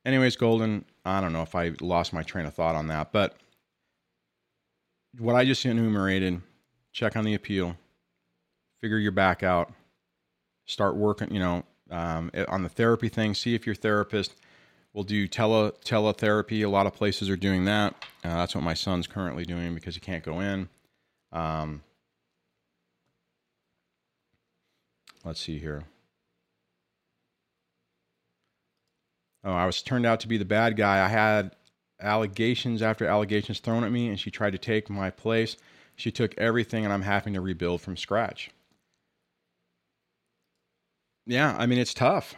[0.05, 3.37] anyways, Golden, I don't know if I lost my train of thought on that, but
[5.17, 6.41] what I just enumerated,
[6.91, 7.75] check on the appeal,
[8.81, 9.73] figure your back out,
[10.65, 14.35] start working, you know, um, on the therapy thing, see if your therapist
[14.93, 16.63] will do tele teletherapy.
[16.63, 17.93] A lot of places are doing that.
[18.23, 20.69] Uh, that's what my son's currently doing because he can't go in.
[21.31, 21.81] Um,
[25.23, 25.83] let's see here.
[29.43, 31.03] Oh, I was turned out to be the bad guy.
[31.03, 31.55] I had
[32.01, 35.57] allegations after allegations thrown at me, and she tried to take my place.
[35.95, 38.51] She took everything, and I'm having to rebuild from scratch.
[41.25, 42.35] Yeah, I mean it's tough,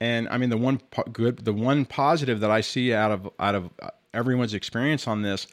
[0.00, 3.30] and I mean the one po- good, the one positive that I see out of
[3.38, 5.46] out of uh, everyone's experience on this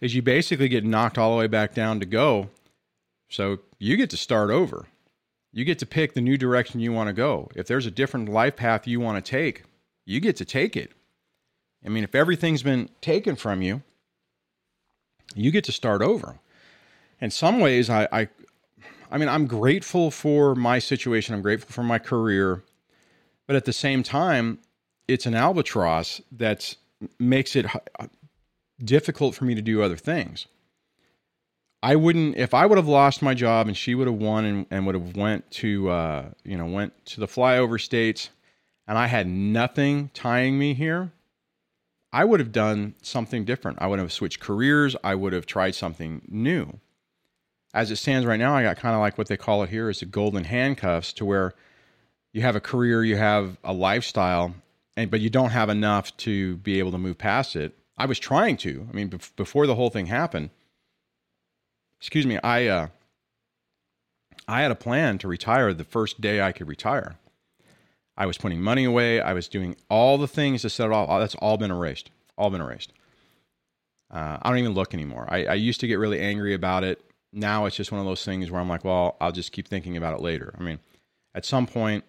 [0.00, 2.48] is you basically get knocked all the way back down to go.
[3.28, 4.86] So you get to start over.
[5.54, 7.48] You get to pick the new direction you want to go.
[7.54, 9.62] If there's a different life path you want to take,
[10.04, 10.90] you get to take it.
[11.86, 13.82] I mean, if everything's been taken from you,
[15.36, 16.40] you get to start over.
[17.20, 18.28] In some ways, I, I,
[19.12, 21.36] I mean, I'm grateful for my situation.
[21.36, 22.64] I'm grateful for my career,
[23.46, 24.58] but at the same time,
[25.06, 26.74] it's an albatross that
[27.20, 27.66] makes it
[28.84, 30.48] difficult for me to do other things.
[31.84, 34.66] I wouldn't if I would have lost my job and she would have won and,
[34.70, 38.30] and would have went to uh, you know went to the flyover states
[38.88, 41.12] and I had nothing tying me here,
[42.10, 43.82] I would have done something different.
[43.82, 44.96] I would have switched careers.
[45.04, 46.80] I would have tried something new.
[47.74, 49.90] As it stands right now, I got kind of like what they call it here
[49.90, 51.52] is the golden handcuffs to where
[52.32, 54.54] you have a career, you have a lifestyle,
[54.96, 57.76] and but you don't have enough to be able to move past it.
[57.98, 58.88] I was trying to.
[58.90, 60.48] I mean, before the whole thing happened,
[62.04, 62.88] excuse me, I uh,
[64.46, 67.16] I had a plan to retire the first day I could retire.
[68.14, 69.22] I was putting money away.
[69.22, 71.08] I was doing all the things to set it off.
[71.18, 72.10] That's all been erased.
[72.36, 72.92] All been erased.
[74.10, 75.26] Uh, I don't even look anymore.
[75.30, 77.02] I, I used to get really angry about it.
[77.32, 79.96] Now it's just one of those things where I'm like, well, I'll just keep thinking
[79.96, 80.54] about it later.
[80.58, 80.80] I mean,
[81.34, 82.04] at some point,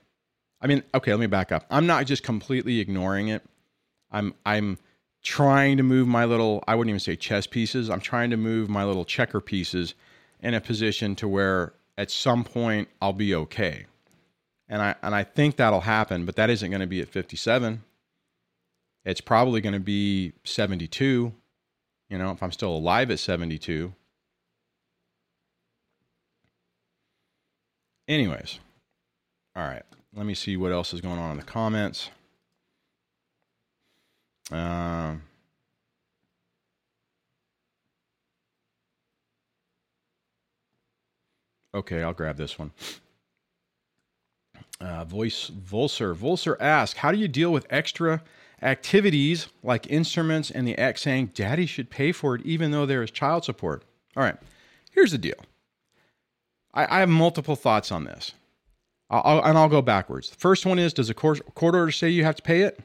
[0.61, 1.65] I mean, okay, let me back up.
[1.71, 3.43] I'm not just completely ignoring it.
[4.11, 4.77] I'm I'm
[5.25, 7.89] trying to move my little I wouldn't even say chess pieces.
[7.89, 9.95] I'm trying to move my little checker pieces
[10.41, 13.87] in a position to where at some point I'll be okay
[14.69, 17.83] and I and I think that'll happen, but that isn't going to be at 57.
[19.03, 21.33] It's probably going to be 72.
[22.09, 23.93] You know, if I'm still alive at 72.
[28.07, 28.59] Anyways,
[29.55, 29.83] all right.
[30.13, 32.09] Let me see what else is going on in the comments.
[34.51, 35.23] Um.
[41.73, 42.71] okay, I'll grab this one.
[44.79, 46.13] Uh, voice Volser.
[46.15, 48.21] Volser asks, how do you deal with extra
[48.61, 53.01] activities like instruments and the ex saying daddy should pay for it even though there
[53.01, 53.83] is child support?
[54.15, 54.37] All right,
[54.91, 55.37] here's the deal.
[56.73, 58.33] I, I have multiple thoughts on this.
[59.09, 60.29] I'll, and I'll go backwards.
[60.29, 62.79] The first one is Does a court, court order say you have to pay it?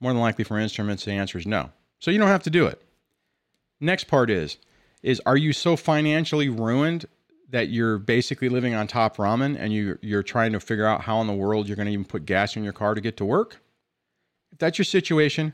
[0.00, 1.70] More than likely for instruments, the answer is no.
[1.98, 2.82] So you don't have to do it.
[3.80, 4.58] Next part is
[5.02, 7.04] is are you so financially ruined
[7.50, 11.20] that you're basically living on top ramen and you you're trying to figure out how
[11.20, 13.24] in the world you're going to even put gas in your car to get to
[13.24, 13.60] work.
[14.52, 15.52] If that's your situation,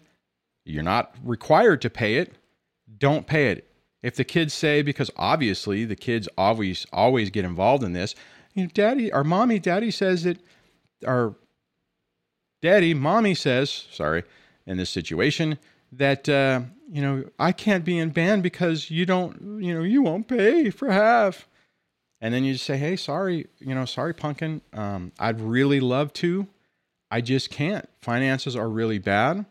[0.64, 2.36] you're not required to pay it.
[2.98, 3.70] Don't pay it.
[4.02, 8.14] If the kids say because obviously the kids always always get involved in this,
[8.54, 10.38] you know, daddy or mommy, daddy says that
[11.04, 11.36] or
[12.62, 14.24] daddy, mommy says, sorry,
[14.66, 15.58] in this situation
[15.92, 20.02] that uh, you know, I can't be in band because you don't, you know, you
[20.02, 21.48] won't pay for half
[22.20, 24.60] and then you just say, "Hey, sorry, you know, sorry, Pumpkin.
[24.72, 26.46] Um, I'd really love to,
[27.10, 27.88] I just can't.
[28.02, 29.46] Finances are really bad.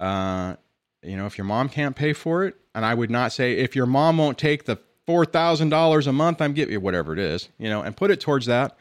[0.00, 0.56] Uh,
[1.02, 3.76] you know, if your mom can't pay for it, and I would not say if
[3.76, 7.18] your mom won't take the four thousand dollars a month I'm giving you, whatever it
[7.18, 8.76] is, you know, and put it towards that.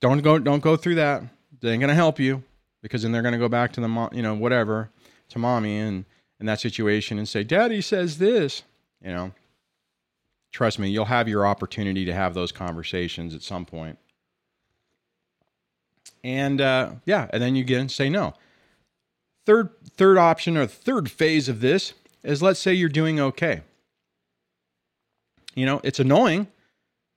[0.00, 1.22] Don't go, don't go through that.
[1.60, 2.42] They ain't gonna help you
[2.82, 4.90] because then they're gonna go back to the mom, you know, whatever,
[5.30, 6.04] to mommy and
[6.40, 8.62] in that situation and say, "Daddy says this,"
[9.02, 9.32] you know.
[10.50, 13.98] Trust me, you'll have your opportunity to have those conversations at some point.
[16.24, 18.34] And uh, yeah, and then you get and say no.
[19.46, 23.62] Third, third option or third phase of this is let's say you're doing okay.
[25.54, 26.48] You know, it's annoying,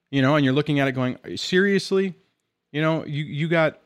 [0.09, 2.15] you know, and you're looking at it going, seriously,
[2.71, 3.79] you know, you you got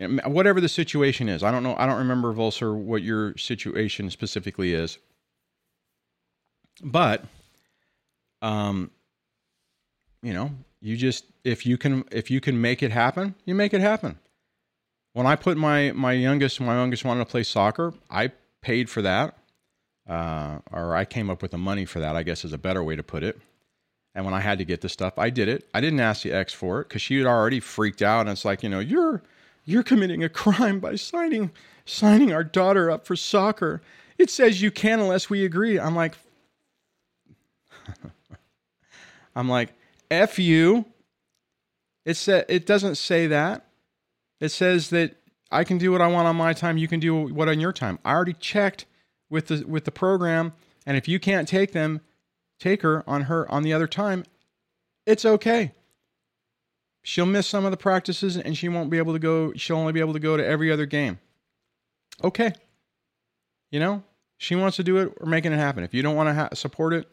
[0.00, 1.42] whatever the situation is.
[1.42, 1.74] I don't know.
[1.76, 4.98] I don't remember Volser what your situation specifically is,
[6.82, 7.24] but
[8.42, 8.90] um,
[10.22, 13.74] you know, you just if you can if you can make it happen, you make
[13.74, 14.18] it happen.
[15.12, 18.32] When I put my my youngest my youngest wanted to play soccer, I
[18.62, 19.36] paid for that,
[20.08, 22.16] uh, or I came up with the money for that.
[22.16, 23.38] I guess is a better way to put it.
[24.14, 25.68] And when I had to get the stuff, I did it.
[25.72, 28.22] I didn't ask the ex for it because she had already freaked out.
[28.22, 29.22] And it's like, you know, you're
[29.70, 31.50] you're committing a crime by signing
[31.84, 33.82] signing our daughter up for soccer.
[34.18, 35.78] It says you can unless we agree.
[35.78, 36.16] I'm like,
[39.34, 39.72] I'm like,
[40.10, 40.84] F you.
[42.04, 43.66] It said it doesn't say that.
[44.40, 45.16] It says that
[45.50, 47.72] I can do what I want on my time, you can do what on your
[47.72, 47.98] time.
[48.04, 48.86] I already checked
[49.28, 50.52] with the with the program,
[50.86, 52.00] and if you can't take them,
[52.58, 54.24] take her on her on the other time.
[55.06, 55.72] It's okay.
[57.02, 59.92] She'll miss some of the practices and she won't be able to go she'll only
[59.92, 61.18] be able to go to every other game.
[62.22, 62.52] Okay.
[63.70, 64.02] You know,
[64.36, 65.84] she wants to do it, we're making it happen.
[65.84, 67.08] If you don't want to ha- support it,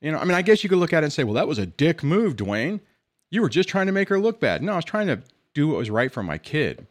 [0.00, 1.48] you know, I mean, I guess you could look at it and say, well, that
[1.48, 2.80] was a dick move, Dwayne.
[3.30, 4.62] You were just trying to make her look bad.
[4.62, 5.20] No, I was trying to
[5.54, 6.86] do what was right for my kid.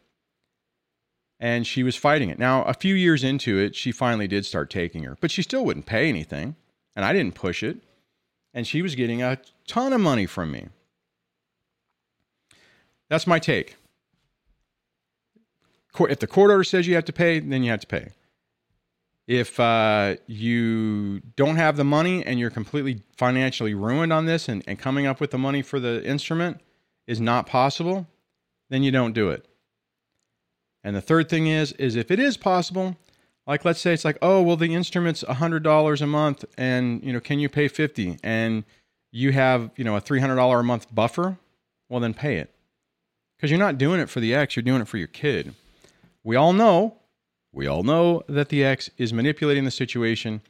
[1.38, 2.38] And she was fighting it.
[2.38, 5.64] Now, a few years into it, she finally did start taking her, but she still
[5.64, 6.54] wouldn't pay anything.
[6.94, 7.78] And I didn't push it.
[8.52, 10.68] And she was getting a ton of money from me.
[13.10, 13.76] That's my take.
[15.98, 18.12] If the court order says you have to pay, then you have to pay.
[19.26, 24.64] If uh, you don't have the money and you're completely financially ruined on this and,
[24.66, 26.60] and coming up with the money for the instrument
[27.06, 28.06] is not possible,
[28.70, 29.46] then you don't do it.
[30.82, 32.96] And the third thing is, is if it is possible,
[33.46, 37.12] like let's say it's like, oh, well, the instrument's hundred dollars a month, and you
[37.12, 38.16] know, can you pay fifty?
[38.22, 38.64] And
[39.12, 41.36] you have you know a three hundred dollar a month buffer.
[41.88, 42.54] Well, then pay it,
[43.40, 45.54] because you're not doing it for the ex, you're doing it for your kid.
[46.22, 47.00] We all know
[47.52, 50.42] we all know that the ex is manipulating the situation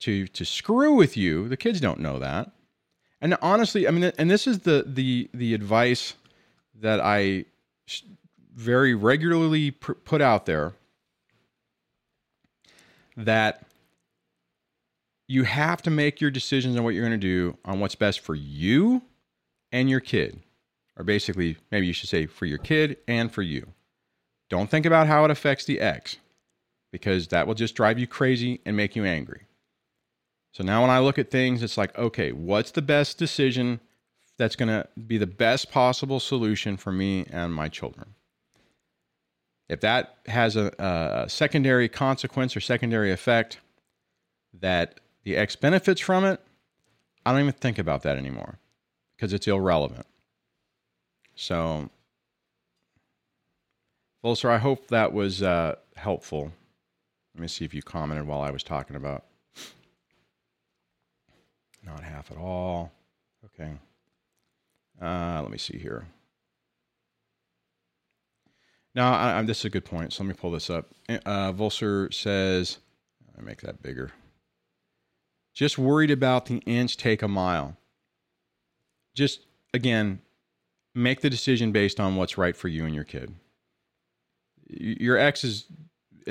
[0.00, 1.48] to to screw with you.
[1.48, 2.50] The kids don't know that.
[3.20, 6.14] And honestly, I mean, and this is the the the advice
[6.80, 7.44] that I
[8.54, 10.72] very regularly put out there
[13.16, 13.66] that
[15.28, 18.20] you have to make your decisions on what you're going to do on what's best
[18.20, 19.02] for you
[19.72, 20.40] and your kid.
[21.00, 23.72] Or basically, maybe you should say for your kid and for you.
[24.50, 26.18] Don't think about how it affects the ex
[26.92, 29.46] because that will just drive you crazy and make you angry.
[30.52, 33.80] So now when I look at things, it's like, okay, what's the best decision
[34.36, 38.12] that's going to be the best possible solution for me and my children?
[39.70, 43.58] If that has a, a secondary consequence or secondary effect
[44.52, 46.42] that the ex benefits from it,
[47.24, 48.58] I don't even think about that anymore
[49.16, 50.04] because it's irrelevant.
[51.40, 51.88] So,
[54.22, 56.52] Volser, I hope that was uh, helpful.
[57.34, 59.24] Let me see if you commented while I was talking about.
[61.82, 62.92] Not half at all.
[63.46, 63.72] Okay.
[65.00, 66.04] Uh, let me see here.
[68.94, 70.12] Now, I, I, this is a good point.
[70.12, 70.90] So let me pull this up.
[71.08, 72.80] Uh, Volser says,
[73.38, 74.12] I make that bigger.
[75.54, 77.78] Just worried about the inch take a mile.
[79.14, 80.20] Just again,
[80.94, 83.34] make the decision based on what's right for you and your kid.
[84.68, 85.66] Your ex is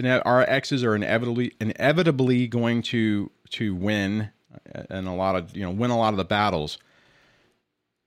[0.05, 4.29] our exes are inevitably inevitably going to to win
[4.73, 6.77] uh, and a lot of you know win a lot of the battles.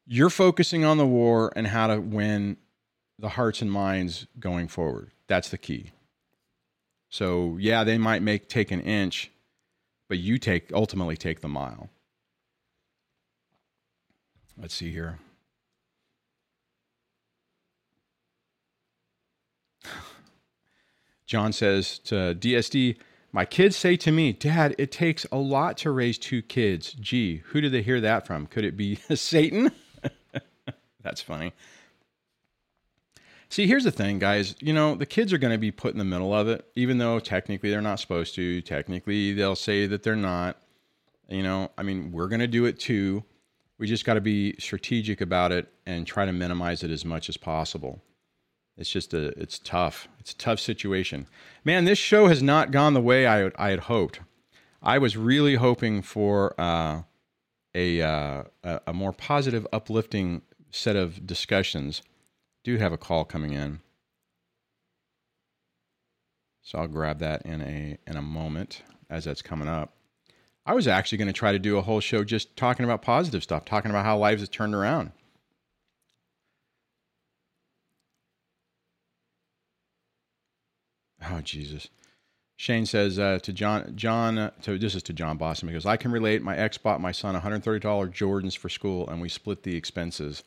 [0.06, 2.56] You're focusing on the war and how to win
[3.18, 5.10] the hearts and minds going forward.
[5.28, 5.92] That's the key.
[7.08, 9.30] So yeah, they might make take an inch,
[10.08, 11.90] but you take ultimately take the mile.
[14.58, 15.18] Let's see here.
[21.32, 22.98] John says to DSD,
[23.32, 26.92] My kids say to me, Dad, it takes a lot to raise two kids.
[26.92, 28.46] Gee, who did they hear that from?
[28.46, 29.72] Could it be Satan?
[31.02, 31.54] That's funny.
[33.48, 34.54] See, here's the thing, guys.
[34.60, 36.98] You know, the kids are going to be put in the middle of it, even
[36.98, 38.60] though technically they're not supposed to.
[38.60, 40.58] Technically, they'll say that they're not.
[41.30, 43.24] You know, I mean, we're going to do it too.
[43.78, 47.30] We just got to be strategic about it and try to minimize it as much
[47.30, 48.02] as possible.
[48.76, 50.08] It's just a, it's tough.
[50.18, 51.26] It's a tough situation.
[51.64, 54.20] Man, this show has not gone the way I, I had hoped.
[54.82, 57.02] I was really hoping for uh,
[57.74, 58.42] a, uh,
[58.86, 62.02] a more positive, uplifting set of discussions
[62.64, 63.80] do have a call coming in.
[66.62, 69.92] So I'll grab that in a in a moment as that's coming up.
[70.64, 73.42] I was actually going to try to do a whole show just talking about positive
[73.42, 75.10] stuff, talking about how lives have turned around.
[81.30, 81.88] Oh Jesus.
[82.56, 85.96] Shane says uh, to John, John, uh, to, this is to John Boston because I
[85.96, 86.42] can relate.
[86.42, 90.44] My ex bought my son $130 Jordans for school, and we split the expenses.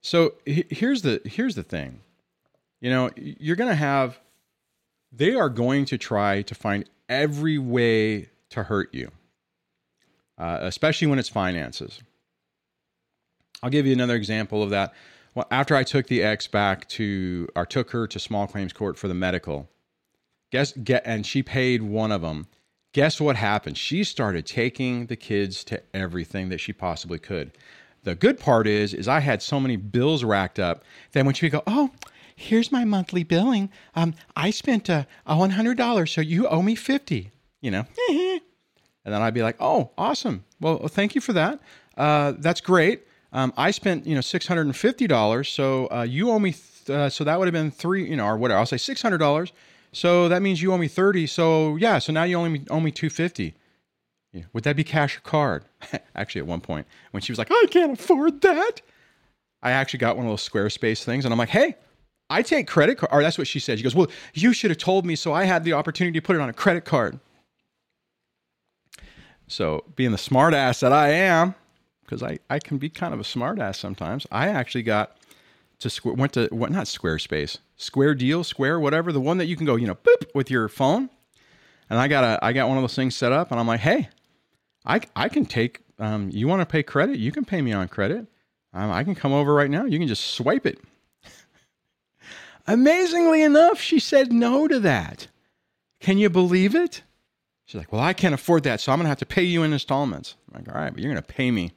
[0.00, 2.00] So here's the here's the thing.
[2.80, 4.20] You know, you're going to have
[5.12, 9.10] they are going to try to find every way to hurt you.
[10.38, 12.00] Uh, especially when it's finances.
[13.62, 14.94] I'll give you another example of that.
[15.38, 18.98] Well, after I took the ex back to or took her to small claims court
[18.98, 19.68] for the medical,
[20.50, 22.48] guess get and she paid one of them.
[22.92, 23.78] Guess what happened?
[23.78, 27.52] She started taking the kids to everything that she possibly could.
[28.02, 30.82] The good part is, is I had so many bills racked up
[31.12, 31.92] that when she would go, oh,
[32.34, 33.70] here's my monthly billing.
[33.94, 37.30] Um, I spent uh, one hundred dollars, so you owe me fifty.
[37.60, 38.40] You know, and
[39.04, 40.44] then I'd be like, oh, awesome.
[40.58, 41.60] Well, thank you for that.
[41.96, 43.04] Uh, that's great.
[43.32, 46.52] Um, I spent you know six hundred and fifty dollars, so uh, you owe me.
[46.52, 48.58] Th- uh, so that would have been three, you know, or whatever.
[48.58, 49.52] I'll say six hundred dollars.
[49.92, 51.26] So that means you owe me thirty.
[51.26, 53.54] So yeah, so now you only owe me two fifty.
[54.32, 54.44] Yeah.
[54.52, 55.64] Would that be cash or card?
[56.14, 58.82] actually, at one point, when she was like, I can't afford that,
[59.62, 61.24] I actually got one of those Squarespace things.
[61.24, 61.76] And I'm like, hey,
[62.28, 63.12] I take credit card.
[63.12, 63.78] Or that's what she said.
[63.78, 66.36] She goes, well, you should have told me so I had the opportunity to put
[66.36, 67.18] it on a credit card.
[69.50, 71.54] So, being the smartass that I am,
[72.08, 75.16] because I, I can be kind of a smartass sometimes, I actually got
[75.80, 79.56] to square, went to what not Squarespace, Square Deal, Square, whatever, the one that you
[79.56, 81.10] can go, you know, boop with your phone.
[81.90, 83.80] And I got a I got one of those things set up, and I'm like,
[83.80, 84.08] hey,
[84.84, 87.18] I, I can take, um, you want to pay credit?
[87.18, 88.26] You can pay me on credit.
[88.72, 89.84] Um, I can come over right now.
[89.84, 90.80] You can just swipe it.
[92.66, 95.28] Amazingly enough, she said no to that.
[96.00, 97.02] Can you believe it?
[97.66, 99.72] She's like, Well, I can't afford that, so I'm to have to pay you in
[99.72, 100.36] installments.
[100.48, 101.72] I'm like, All right, but you're to pay me.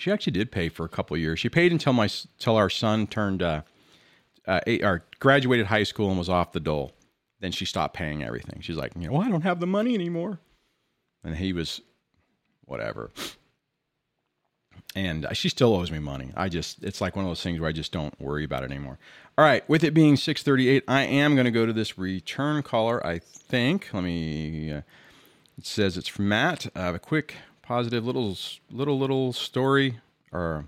[0.00, 1.38] She actually did pay for a couple years.
[1.38, 3.62] She paid until my until our son turned uh,
[4.46, 6.92] uh, eight, or graduated high school and was off the dole
[7.40, 8.60] then she stopped paying everything.
[8.60, 10.38] She's like, you know, well, I don't have the money anymore.
[11.24, 11.80] And he was
[12.66, 13.10] whatever.
[14.94, 16.32] And she still owes me money.
[16.36, 18.70] I just, it's like one of those things where I just don't worry about it
[18.70, 18.98] anymore.
[19.38, 23.04] All right, with it being 638, I am going to go to this return caller,
[23.06, 23.88] I think.
[23.92, 24.82] Let me, uh,
[25.56, 26.66] it says it's from Matt.
[26.74, 27.36] I have a quick,
[27.70, 28.36] positive little,
[28.72, 30.00] little, little story,
[30.32, 30.64] or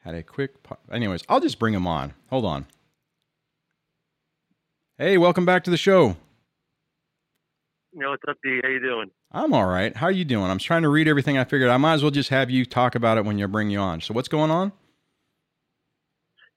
[0.00, 2.12] had a quick, po- anyways, I'll just bring him on.
[2.28, 2.66] Hold on.
[4.96, 6.16] Hey, welcome back to the show.
[7.92, 8.58] Know, what's up, D?
[8.64, 9.12] How you doing?
[9.30, 9.96] I'm all right.
[9.96, 10.50] How are you doing?
[10.50, 11.38] I'm trying to read everything.
[11.38, 13.70] I figured I might as well just have you talk about it when you bring
[13.70, 14.00] you on.
[14.00, 14.72] So, what's going on?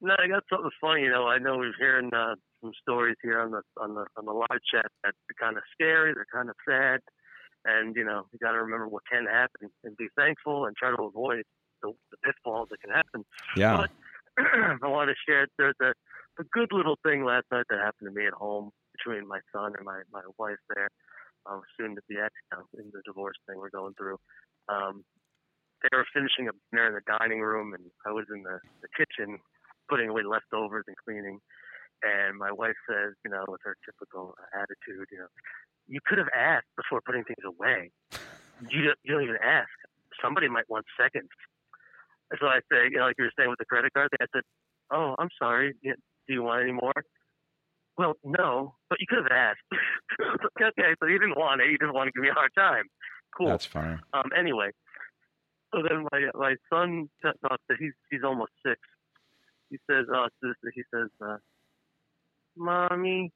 [0.02, 1.04] No, I got something funny.
[1.04, 4.26] You know, I know we're hearing uh, some stories here on the on the on
[4.26, 6.16] the live chat that are kind of scary.
[6.16, 7.02] They're kind of sad,
[7.66, 10.90] and you know, you got to remember what can happen and be thankful and try
[10.90, 11.44] to avoid
[11.82, 13.26] the, the pitfalls that can happen.
[13.56, 13.78] Yeah.
[13.78, 13.92] But
[14.84, 15.48] I want to share.
[15.58, 15.94] There's a
[16.40, 19.74] a good little thing last night that happened to me at home between my son
[19.76, 20.90] and my my wife there,
[21.46, 24.18] um, soon to be ex now in the divorce thing we're going through.
[24.70, 25.04] Um,
[25.82, 28.90] they were finishing up dinner in the dining room, and I was in the, the
[28.94, 29.40] kitchen
[29.90, 31.42] putting away leftovers and cleaning.
[32.02, 35.30] And my wife says, you know, with her typical attitude, you know,
[35.92, 37.92] you could have asked before putting things away.
[38.70, 39.70] You, you don't even ask.
[40.24, 41.30] Somebody might want seconds.
[42.40, 44.44] So I say, you know, like you were saying with the credit card, I said,
[44.90, 45.76] oh, I'm sorry
[46.28, 46.94] do you want any more?
[47.98, 49.60] Well, no, but you could have asked.
[50.62, 51.70] okay, so you didn't want it.
[51.70, 52.86] You just want to give me a hard time.
[53.38, 53.48] Cool.
[53.48, 54.00] That's fine.
[54.14, 54.72] Um, anyway,
[55.74, 57.38] so then my my son, tossed
[57.68, 58.80] that he's he's almost six.
[59.70, 61.38] He says, "Oh, sister," he says, uh,
[62.58, 63.32] "Mommy,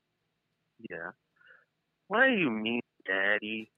[0.89, 1.12] yeah.
[2.08, 3.72] Why do you mean, Daddy?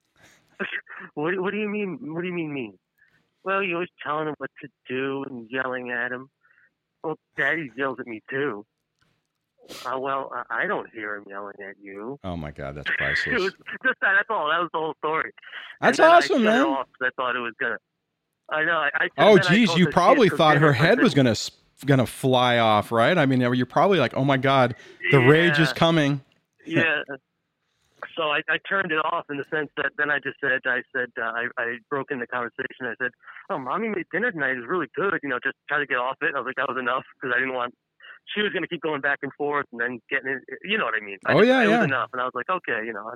[1.14, 2.14] what what do you mean?
[2.14, 2.80] What do you mean mean?
[3.44, 6.30] Well, you're always telling him what to do and yelling at him.
[7.04, 8.66] Well, Daddy yells at me too.
[9.86, 12.20] Uh, well, I don't hear him yelling at you.
[12.24, 13.44] Oh my God, that's priceless.
[13.44, 14.50] just that, that's all.
[14.50, 15.32] That was the whole story.
[15.82, 16.66] That's awesome, man.
[17.02, 17.78] I thought it was gonna.
[18.50, 18.78] I know.
[18.78, 21.36] I, I oh, geez, you probably thought her head was gonna
[21.86, 23.18] gonna fly off, right?
[23.18, 24.76] I mean, you're probably like, oh my god,
[25.12, 25.28] the yeah.
[25.28, 26.22] rage is coming.
[26.66, 27.02] yeah.
[28.18, 30.82] So I, I turned it off in the sense that then I just said, I
[30.92, 32.90] said, uh, I, I broke in the conversation.
[32.90, 33.12] I said,
[33.50, 34.58] oh, mommy made dinner tonight.
[34.58, 35.20] It was really good.
[35.22, 36.34] You know, just try to get off it.
[36.36, 37.74] I was like, that was enough because I didn't want
[38.34, 40.42] she was going to keep going back and forth and then getting it.
[40.64, 41.18] You know what I mean?
[41.26, 41.78] I oh just, yeah, it yeah.
[41.78, 43.12] was enough, and I was like, okay, you know.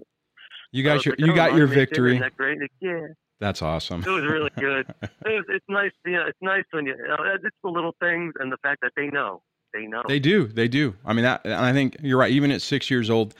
[0.71, 2.17] You got your like, you got your victory.
[2.19, 2.59] That great?
[2.59, 3.07] Like, yeah.
[3.39, 4.03] That's awesome.
[4.03, 4.85] It was really good.
[5.01, 6.25] it was, it's nice, you know.
[6.27, 9.07] It's nice when you, you know, it's the little things and the fact that they
[9.07, 9.41] know.
[9.73, 10.03] They know.
[10.07, 10.47] They do.
[10.47, 10.95] They do.
[11.05, 12.31] I mean, that, and I think you're right.
[12.31, 13.33] Even at six years old,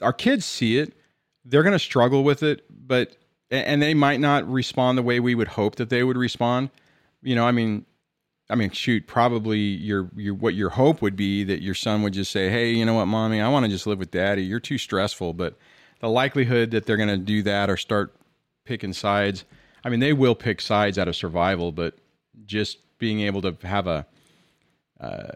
[0.00, 0.94] our kids see it.
[1.44, 3.16] They're going to struggle with it, but
[3.50, 6.70] and they might not respond the way we would hope that they would respond.
[7.22, 7.84] You know, I mean,
[8.50, 12.12] I mean, shoot, probably your your what your hope would be that your son would
[12.12, 14.44] just say, "Hey, you know what, mommy, I want to just live with daddy.
[14.44, 15.56] You're too stressful." But
[16.00, 18.14] the likelihood that they're going to do that or start
[18.64, 19.44] picking sides,
[19.84, 21.96] I mean, they will pick sides out of survival, but
[22.46, 24.06] just being able to have a
[25.00, 25.28] uh,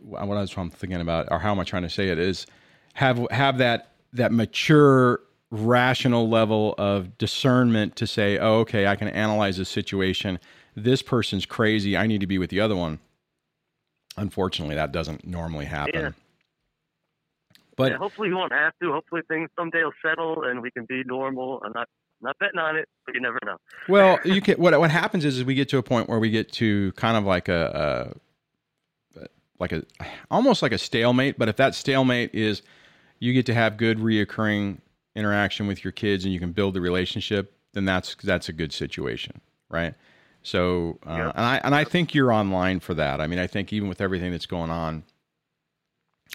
[0.00, 2.46] what I'm thinking about, or how am I trying to say it is
[2.94, 5.20] have have that that mature
[5.54, 10.38] rational level of discernment to say, oh, okay, I can analyze the situation
[10.76, 11.96] this person's crazy.
[11.96, 12.98] I need to be with the other one.
[14.16, 16.00] Unfortunately, that doesn't normally happen.
[16.00, 16.10] Yeah.
[17.76, 18.92] But yeah, hopefully, we won't have to.
[18.92, 21.60] Hopefully, things someday will settle and we can be normal.
[21.64, 21.88] I'm not
[22.20, 23.56] not betting on it, but you never know.
[23.88, 24.56] Well, you can.
[24.56, 27.16] What what happens is, is we get to a point where we get to kind
[27.16, 28.14] of like a,
[29.16, 29.26] a
[29.58, 29.84] like a
[30.30, 31.36] almost like a stalemate.
[31.36, 32.62] But if that stalemate is,
[33.18, 34.78] you get to have good reoccurring
[35.16, 38.72] interaction with your kids and you can build the relationship, then that's that's a good
[38.72, 39.94] situation, right?
[40.42, 41.32] So, uh, yep.
[41.36, 43.20] and I and I think you're online for that.
[43.20, 45.04] I mean, I think even with everything that's going on,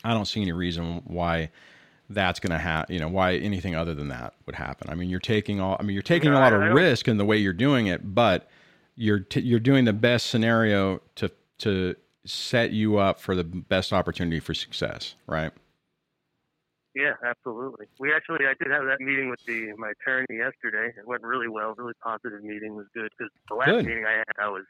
[0.04, 1.52] I don't see any reason why
[2.10, 2.94] that's going to happen.
[2.94, 4.90] You know, why anything other than that would happen.
[4.90, 5.78] I mean, you're taking all.
[5.80, 8.50] I mean, you're taking a lot of risk in the way you're doing it, but
[8.96, 13.94] you're t- you're doing the best scenario to to set you up for the best
[13.94, 15.52] opportunity for success, right?
[17.00, 17.86] Yeah, absolutely.
[17.97, 20.91] We actually, I did have that meeting with the my attorney yesterday.
[20.97, 21.74] It went really well.
[21.78, 22.76] Really positive meeting.
[22.76, 23.86] Was good because the last good.
[23.86, 24.66] meeting I had, I was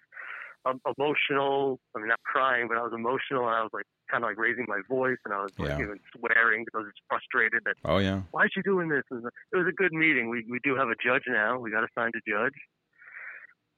[0.66, 1.80] um, emotional.
[1.96, 4.38] I mean, not crying, but I was emotional, and I was like kind of like
[4.38, 5.82] raising my voice, and I was like yeah.
[5.82, 7.76] even swearing because I was frustrated that.
[7.84, 8.22] Oh yeah.
[8.30, 9.04] Why is she doing this?
[9.10, 10.30] And it was a good meeting.
[10.30, 11.58] We we do have a judge now.
[11.58, 12.54] We got assigned a judge.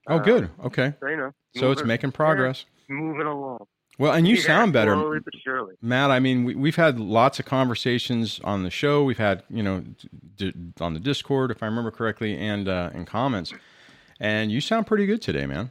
[0.07, 0.49] Oh, um, good.
[0.65, 0.93] Okay.
[0.99, 2.65] So, you know, so it's making progress.
[2.89, 3.65] Yeah, moving along.
[4.01, 5.75] Well, and you yeah, sound better, slowly but surely.
[5.79, 6.09] Matt.
[6.09, 9.03] I mean, we, have had lots of conversations on the show.
[9.03, 9.83] We've had, you know,
[10.37, 13.53] d- on the Discord, if I remember correctly, and uh, in comments.
[14.19, 15.69] And you sound pretty good today, man.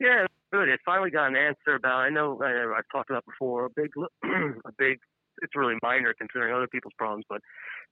[0.00, 0.70] Yeah, good.
[0.70, 1.96] I finally got an answer about.
[1.96, 3.90] I know I, I've talked about before a big,
[4.24, 5.00] a big.
[5.40, 7.40] It's really minor considering other people's problems, but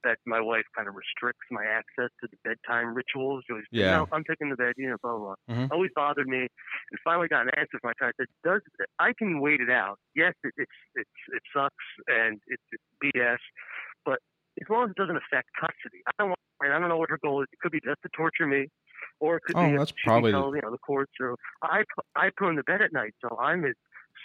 [0.05, 3.45] that my wife kind of restricts my access to the bedtime rituals.
[3.47, 3.97] She always, yeah.
[3.97, 5.55] No, I'm taking the bed, you know, blah, blah, blah.
[5.55, 5.73] Mm-hmm.
[5.73, 6.41] Always bothered me.
[6.41, 8.13] And finally got an answer from my child.
[8.19, 8.61] I said, does,
[8.99, 9.99] I can wait it out.
[10.15, 11.75] Yes, it, it's, it's, it sucks
[12.09, 13.39] and it's, it's BS,
[14.05, 14.19] but
[14.61, 16.03] as long as it doesn't affect custody.
[16.07, 17.49] I don't want, and I don't know what her goal is.
[17.53, 18.69] It could be just to torture me,
[19.19, 21.13] or it could oh, be that's probably tell, you know the courts.
[21.21, 21.85] Or I
[22.17, 23.77] I put him to bed at night, so I'm his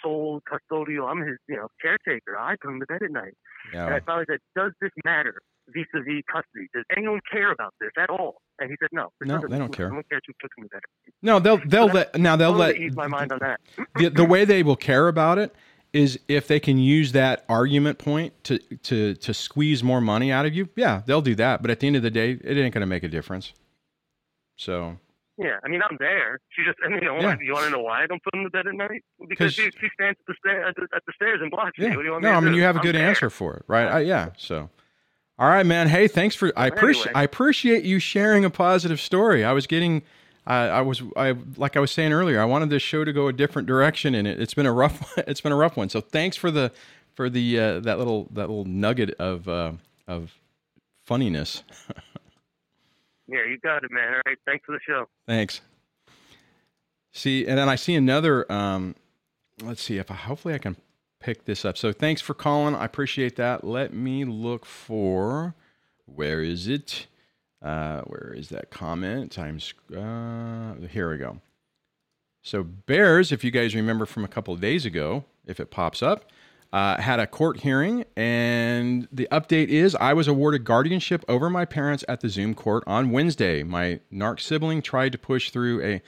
[0.06, 1.10] sole custodial.
[1.10, 2.38] I'm his you know caretaker.
[2.38, 3.34] I put him to bed at night.
[3.72, 3.86] Yeah.
[3.86, 5.40] And I finally said, does this matter?
[5.68, 6.68] vis-a-vis custody.
[6.74, 8.36] Does anyone care about this at all?
[8.58, 9.10] And he said, no.
[9.22, 9.88] No, they don't care.
[9.88, 10.86] No one cares who took me better.
[11.22, 13.60] No, they'll they'll so let now they'll let ease my mind on that.
[13.96, 15.54] the the way they will care about it
[15.92, 20.46] is if they can use that argument point to to to squeeze more money out
[20.46, 20.68] of you.
[20.76, 21.62] Yeah, they'll do that.
[21.62, 23.52] But at the end of the day, it ain't going to make a difference.
[24.56, 24.98] So.
[25.38, 26.40] Yeah, I mean, I'm there.
[26.50, 27.36] She just, and you know, yeah.
[27.40, 29.04] you want to know why I don't put him to bed at night?
[29.28, 31.90] Because she, she stands at the, sta- at the, at the stairs and blocks yeah.
[31.90, 31.96] me.
[31.96, 32.58] What do you want no, I mean, do?
[32.58, 33.06] you have a I'm good there.
[33.06, 33.86] answer for it, right?
[33.86, 34.70] I, yeah, so.
[35.38, 35.88] All right, man.
[35.88, 36.50] Hey, thanks for.
[36.56, 37.08] I appreciate.
[37.08, 37.20] Anyway.
[37.20, 39.44] I appreciate you sharing a positive story.
[39.44, 40.02] I was getting.
[40.46, 41.02] Uh, I was.
[41.14, 42.40] I like I was saying earlier.
[42.40, 45.12] I wanted this show to go a different direction, and it, it's been a rough.
[45.26, 45.90] It's been a rough one.
[45.90, 46.72] So thanks for the
[47.14, 49.72] for the uh, that little that little nugget of uh,
[50.08, 50.32] of
[51.04, 51.62] funniness.
[53.28, 54.14] yeah, you got it, man.
[54.14, 54.38] All right.
[54.46, 55.06] Thanks for the show.
[55.26, 55.60] Thanks.
[57.12, 58.50] See, and then I see another.
[58.50, 58.94] Um,
[59.62, 60.76] let's see if I, hopefully I can
[61.20, 61.76] pick this up.
[61.78, 62.74] So thanks for calling.
[62.74, 63.64] I appreciate that.
[63.64, 65.54] Let me look for
[66.04, 67.06] where is it?
[67.62, 69.32] Uh, where is that comment?
[69.32, 71.40] Times uh, here we go.
[72.42, 76.02] So Bears, if you guys remember from a couple of days ago, if it pops
[76.02, 76.30] up,
[76.76, 81.64] uh, had a court hearing, and the update is I was awarded guardianship over my
[81.64, 83.62] parents at the Zoom court on Wednesday.
[83.62, 86.02] My narc sibling tried to push through a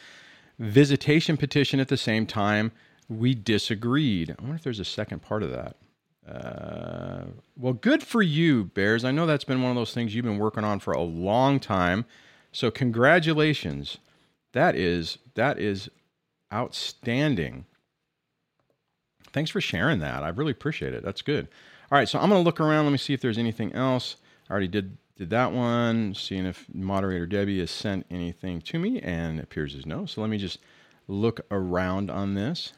[0.59, 2.73] visitation petition at the same time
[3.09, 4.37] we disagreed.
[4.39, 5.77] I wonder if there's a second part of that.
[6.31, 9.07] Uh, well, good for you, Bears.
[9.07, 11.61] I know that's been one of those things you've been working on for a long
[11.61, 12.05] time.
[12.53, 13.97] So congratulations.
[14.53, 15.89] That is that is
[16.53, 17.65] outstanding
[19.33, 20.23] Thanks for sharing that.
[20.23, 21.05] I really appreciate it.
[21.05, 21.49] That's good.
[21.91, 22.85] All right, so I'm going to look around.
[22.85, 24.17] Let me see if there's anything else.
[24.49, 26.15] I already did did that one.
[26.15, 30.07] Seeing if moderator Debbie has sent anything to me, and appears as no.
[30.07, 30.59] So let me just
[31.09, 32.73] look around on this.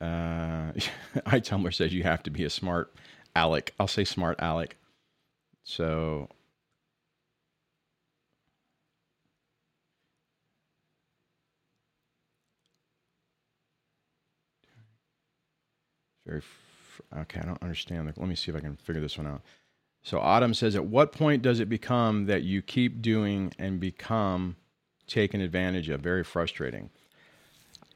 [0.00, 0.72] Uh,
[1.26, 2.92] iTumblr says you have to be a smart
[3.34, 3.74] Alec.
[3.78, 4.76] I'll say smart Alec.
[5.64, 6.28] So
[16.26, 16.42] very
[17.16, 17.40] okay.
[17.40, 18.12] I don't understand.
[18.16, 19.42] Let me see if I can figure this one out.
[20.02, 24.56] So Autumn says, at what point does it become that you keep doing and become
[25.06, 26.00] taken advantage of?
[26.00, 26.90] Very frustrating.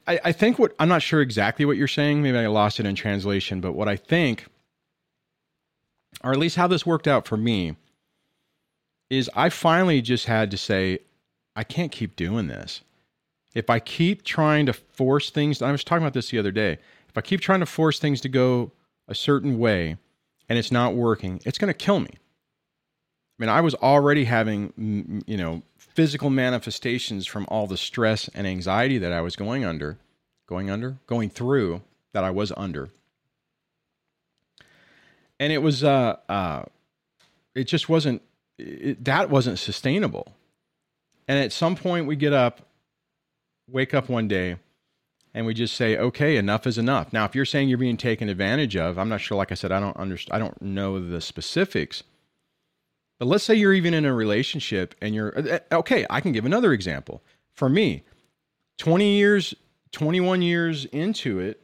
[0.07, 2.21] I, I think what I'm not sure exactly what you're saying.
[2.21, 4.45] Maybe I lost it in translation, but what I think,
[6.23, 7.75] or at least how this worked out for me,
[9.09, 10.99] is I finally just had to say,
[11.55, 12.81] I can't keep doing this.
[13.53, 16.77] If I keep trying to force things, I was talking about this the other day.
[17.11, 18.71] If I keep trying to force things to go
[19.09, 19.97] a certain way,
[20.47, 22.11] and it's not working, it's going to kill me.
[22.13, 22.17] I
[23.37, 28.97] mean, I was already having, you know, physical manifestations from all the stress and anxiety
[28.99, 29.97] that I was going under,
[30.47, 31.81] going under, going through
[32.13, 32.89] that I was under.
[35.37, 36.63] And it was, uh, uh,
[37.53, 38.21] it just wasn't,
[38.57, 40.33] it, that wasn't sustainable.
[41.27, 42.61] And at some point, we get up,
[43.67, 44.57] wake up one day,
[45.33, 47.13] and we just say, okay, enough is enough.
[47.13, 49.37] Now, if you're saying you're being taken advantage of, I'm not sure.
[49.37, 50.35] Like I said, I don't understand.
[50.35, 52.03] I don't know the specifics.
[53.17, 56.05] But let's say you're even in a relationship and you're uh, uh, okay.
[56.09, 57.21] I can give another example.
[57.53, 58.03] For me,
[58.79, 59.53] 20 years,
[59.91, 61.61] 21 years into it,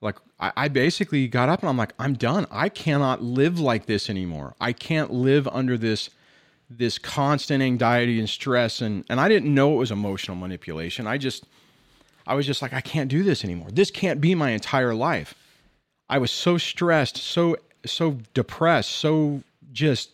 [0.00, 2.46] like I, I basically got up and I'm like, I'm done.
[2.50, 4.54] I cannot live like this anymore.
[4.60, 6.10] I can't live under this
[6.68, 11.06] this constant anxiety and stress and and I didn't know it was emotional manipulation.
[11.06, 11.44] I just
[12.26, 13.68] I was just like, I can't do this anymore.
[13.70, 15.34] This can't be my entire life.
[16.08, 20.10] I was so stressed, so so depressed, so just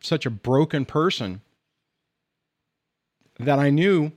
[0.00, 1.40] such a broken person
[3.38, 4.12] that I knew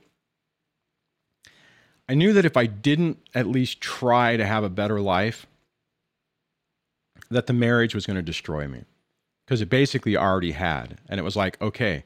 [2.08, 5.46] I knew that if I didn't at least try to have a better life,
[7.30, 8.84] that the marriage was going to destroy me
[9.44, 11.00] because it basically already had.
[11.08, 12.04] And it was like, okay,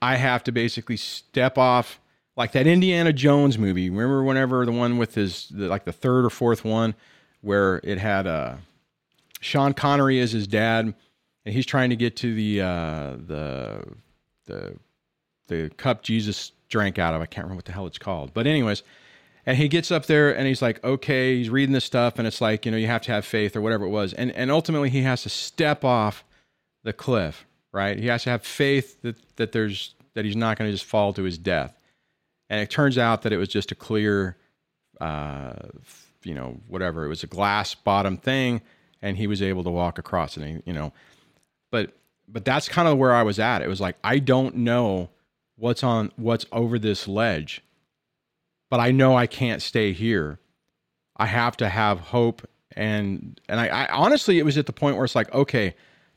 [0.00, 1.98] I have to basically step off
[2.40, 3.90] like that Indiana Jones movie.
[3.90, 6.94] Remember whenever the one with his the, like the third or fourth one
[7.42, 8.54] where it had uh,
[9.40, 10.94] Sean Connery as his dad,
[11.44, 13.84] and he's trying to get to the uh, the
[14.46, 14.76] the
[15.48, 17.20] the cup Jesus drank out of.
[17.20, 18.82] I can't remember what the hell it's called, but anyways.
[19.44, 22.40] And he gets up there and he's like, okay, he's reading this stuff, and it's
[22.40, 24.14] like, you know, you have to have faith or whatever it was.
[24.14, 26.24] And and ultimately he has to step off
[26.84, 27.98] the cliff, right?
[27.98, 31.12] He has to have faith that, that there's that he's not going to just fall
[31.12, 31.76] to his death
[32.50, 34.36] and it turns out that it was just a clear,
[35.00, 35.54] uh,
[36.24, 37.04] you know, whatever.
[37.06, 38.60] It was a glass bottom thing,
[39.00, 40.62] and he was able to walk across it.
[40.66, 40.92] You know,
[41.70, 41.92] but
[42.28, 43.62] but that's kind of where I was at.
[43.62, 45.10] It was like I don't know
[45.56, 47.62] what's on what's over this ledge,
[48.68, 50.40] but I know I can't stay here.
[51.16, 54.96] I have to have hope, and and I, I honestly, it was at the point
[54.96, 55.76] where it's like, okay,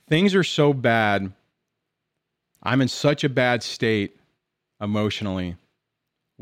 [0.09, 1.31] things are so bad.
[2.63, 4.17] I'm in such a bad state
[4.81, 5.57] emotionally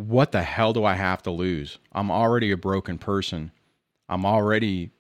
[0.08, 1.78] what the hell do I have to lose?
[1.92, 3.52] I'm already a broken person.
[4.10, 4.92] I'm already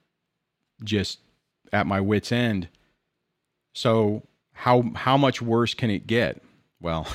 [0.84, 1.20] just
[1.74, 2.70] at my wits end.
[3.74, 4.24] So
[4.54, 6.41] how how much worse can it get?
[6.80, 7.08] Well,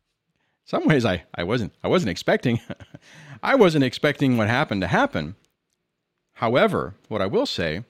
[0.64, 2.60] some ways I, I wasn't I wasn't expecting
[3.42, 5.36] I wasn't expecting what happened to happen.
[6.34, 7.84] However, what I will say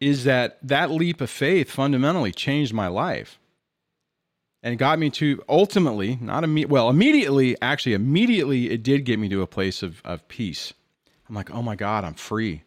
[0.00, 3.38] is that that leap of faith fundamentally changed my life
[4.68, 9.26] and got me to ultimately not imme- well immediately actually immediately it did get me
[9.30, 10.74] to a place of, of peace.
[11.28, 12.64] I'm like oh my god i'm free.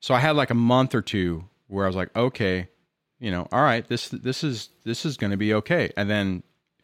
[0.00, 2.68] So i had like a month or two where i was like okay
[3.20, 5.92] you know all right this this is this is going to be okay.
[5.96, 6.42] And then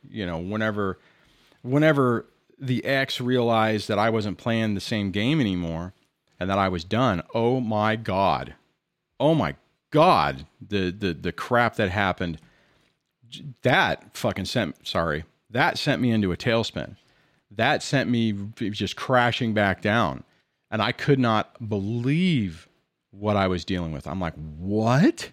[0.08, 1.00] you know whenever
[1.62, 2.26] whenever
[2.60, 5.94] the ex realized that i wasn't playing the same game anymore
[6.38, 8.54] and that i was done oh my god.
[9.18, 9.56] Oh my
[9.90, 12.38] god the the the crap that happened
[13.62, 16.96] that fucking sent sorry that sent me into a tailspin.
[17.50, 20.24] That sent me just crashing back down.
[20.70, 22.68] And i could not believe
[23.10, 24.06] what i was dealing with.
[24.06, 25.30] I'm like what?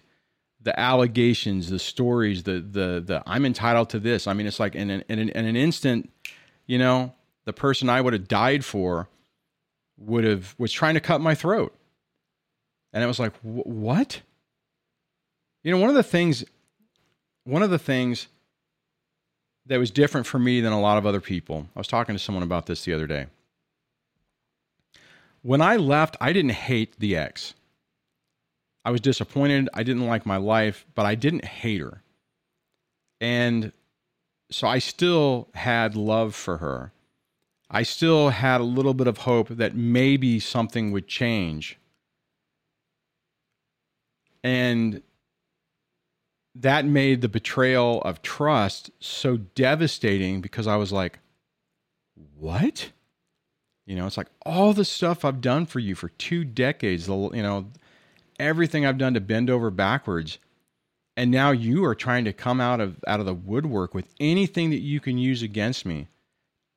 [0.62, 4.26] The allegations the stories the the the i'm entitled to this.
[4.26, 6.10] I mean it's like in an, in an, in an instant
[6.66, 7.14] you know
[7.46, 9.08] the person i would have died for
[9.96, 11.74] would have was trying to cut my throat.
[12.92, 14.20] And it was like what?
[15.62, 16.44] You know one of the things
[17.44, 18.28] one of the things
[19.66, 22.18] that was different for me than a lot of other people, I was talking to
[22.18, 23.26] someone about this the other day.
[25.42, 27.54] when I left, I didn't hate the ex.
[28.84, 29.68] I was disappointed.
[29.74, 32.02] I didn't like my life, but I didn't hate her.
[33.20, 33.72] And
[34.50, 36.92] so I still had love for her.
[37.70, 41.78] I still had a little bit of hope that maybe something would change.
[44.42, 45.02] And
[46.54, 51.20] that made the betrayal of trust so devastating because I was like,
[52.36, 52.90] what?
[53.86, 57.30] You know, it's like all the stuff I've done for you for two decades, you
[57.34, 57.66] know,
[58.38, 60.38] everything I've done to bend over backwards.
[61.16, 64.70] And now you are trying to come out of out of the woodwork with anything
[64.70, 66.08] that you can use against me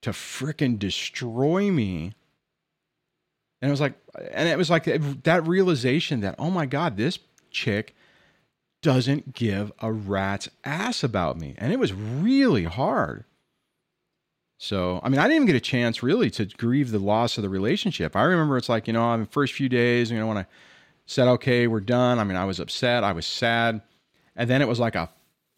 [0.01, 2.13] to fricking destroy me.
[3.61, 3.93] And it was like,
[4.31, 4.85] and it was like
[5.23, 7.19] that realization that, oh my God, this
[7.51, 7.95] chick
[8.83, 11.55] doesn't give a rat's ass about me.
[11.57, 13.23] And it was really hard.
[14.59, 17.41] So, I mean, I didn't even get a chance really to grieve the loss of
[17.41, 18.15] the relationship.
[18.15, 20.45] I remember it's like, you know, in the first few days, you know, when I
[21.05, 22.19] said, okay, we're done.
[22.19, 23.81] I mean, I was upset, I was sad.
[24.35, 25.09] And then it was like a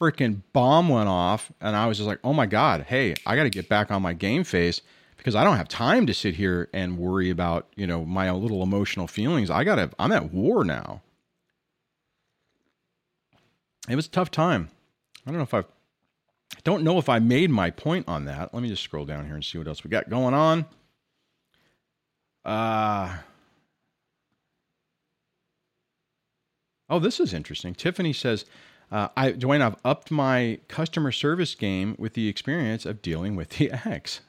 [0.02, 1.52] freaking bomb went off.
[1.60, 4.02] And I was just like, oh my God, hey, I got to get back on
[4.02, 4.82] my game face
[5.18, 8.62] because I don't have time to sit here and worry about, you know, my little
[8.64, 9.50] emotional feelings.
[9.50, 11.02] I got to, I'm at war now
[13.90, 14.70] it was a tough time.
[15.26, 15.66] I don't know if I've,
[16.56, 18.54] I don't know if I made my point on that.
[18.54, 20.66] Let me just scroll down here and see what else we got going on.
[22.44, 23.18] Uh,
[26.90, 27.74] oh, this is interesting.
[27.74, 28.46] Tiffany says,
[28.92, 33.50] uh, I, Dwayne, I've upped my customer service game with the experience of dealing with
[33.50, 34.22] the ex.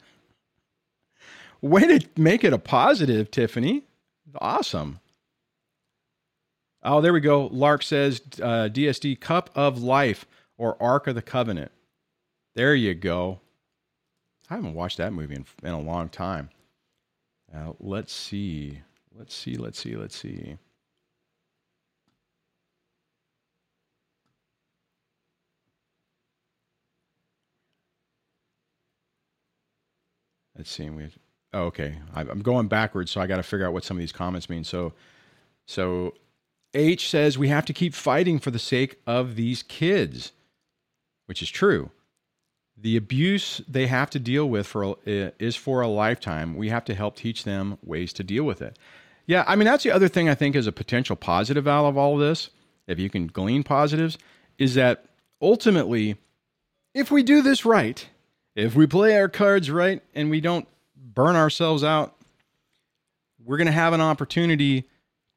[1.60, 3.84] Way to make it a positive, Tiffany.
[4.40, 5.00] Awesome.
[6.88, 7.48] Oh, there we go.
[7.48, 10.24] Lark says uh, DSD Cup of Life
[10.56, 11.72] or Ark of the Covenant.
[12.54, 13.40] There you go.
[14.48, 16.48] I haven't watched that movie in, in a long time.
[17.52, 18.82] Uh, let's see.
[19.18, 19.56] Let's see.
[19.56, 19.96] Let's see.
[19.96, 20.58] Let's see.
[30.56, 30.88] Let's see.
[30.88, 31.08] We.
[31.52, 31.96] Oh, okay.
[32.14, 34.62] I'm going backwards, so I got to figure out what some of these comments mean.
[34.62, 34.92] So,
[35.66, 36.14] so
[36.76, 40.32] H says we have to keep fighting for the sake of these kids,
[41.24, 41.90] which is true.
[42.76, 46.56] The abuse they have to deal with for is for a lifetime.
[46.56, 48.78] We have to help teach them ways to deal with it.
[49.26, 51.96] Yeah, I mean that's the other thing I think is a potential positive out of
[51.96, 52.50] all of this.
[52.86, 54.18] If you can glean positives,
[54.58, 55.06] is that
[55.40, 56.16] ultimately,
[56.94, 58.06] if we do this right,
[58.54, 62.14] if we play our cards right, and we don't burn ourselves out,
[63.44, 64.88] we're going to have an opportunity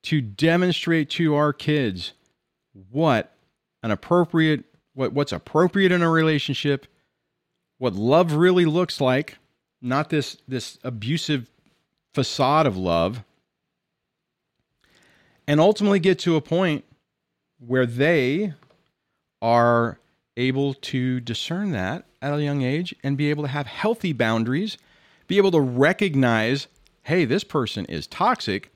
[0.04, 2.14] to demonstrate to our kids
[2.92, 3.34] what
[3.84, 6.88] an appropriate what what's appropriate in a relationship,
[7.78, 9.38] what love really looks like,
[9.82, 11.50] not this this abusive
[12.14, 13.24] facade of love.
[15.48, 16.86] And ultimately get to a point
[17.58, 18.54] where they
[19.42, 20.00] are
[20.38, 24.78] able to discern that at a young age and be able to have healthy boundaries,
[25.28, 26.68] be able to recognize,
[27.04, 28.72] hey, this person is toxic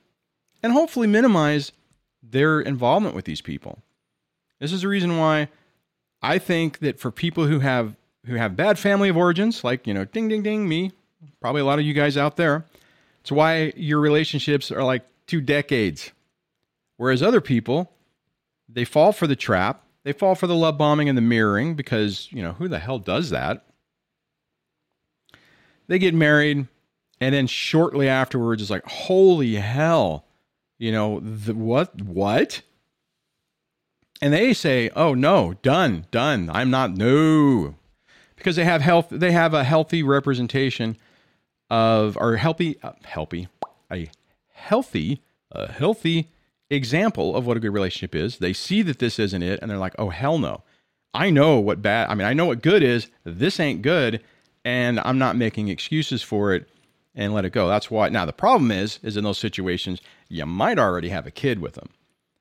[0.64, 1.72] and hopefully minimize
[2.22, 3.82] their involvement with these people.
[4.60, 5.48] This is the reason why
[6.22, 9.92] I think that for people who have who have bad family of origins, like you
[9.92, 10.90] know, ding ding ding, me,
[11.38, 12.64] probably a lot of you guys out there,
[13.20, 16.12] it's why your relationships are like two decades.
[16.96, 17.92] Whereas other people,
[18.66, 22.26] they fall for the trap, they fall for the love bombing and the mirroring because
[22.32, 23.66] you know who the hell does that?
[25.88, 26.68] They get married,
[27.20, 30.23] and then shortly afterwards, it's like, holy hell,
[30.84, 31.98] you know, the, what?
[32.02, 32.60] What?
[34.20, 36.50] And they say, "Oh no, done, done.
[36.52, 37.76] I'm not no,"
[38.36, 39.06] because they have health.
[39.10, 40.98] They have a healthy representation
[41.70, 43.48] of or healthy, uh, healthy,
[43.90, 44.10] a
[44.52, 45.22] healthy,
[45.52, 46.28] a healthy
[46.68, 48.36] example of what a good relationship is.
[48.36, 50.64] They see that this isn't it, and they're like, "Oh hell no."
[51.14, 52.10] I know what bad.
[52.10, 53.08] I mean, I know what good is.
[53.24, 54.22] This ain't good,
[54.66, 56.68] and I'm not making excuses for it
[57.14, 57.68] and let it go.
[57.68, 58.08] That's why.
[58.08, 61.74] Now the problem is, is in those situations, you might already have a kid with
[61.74, 61.90] them.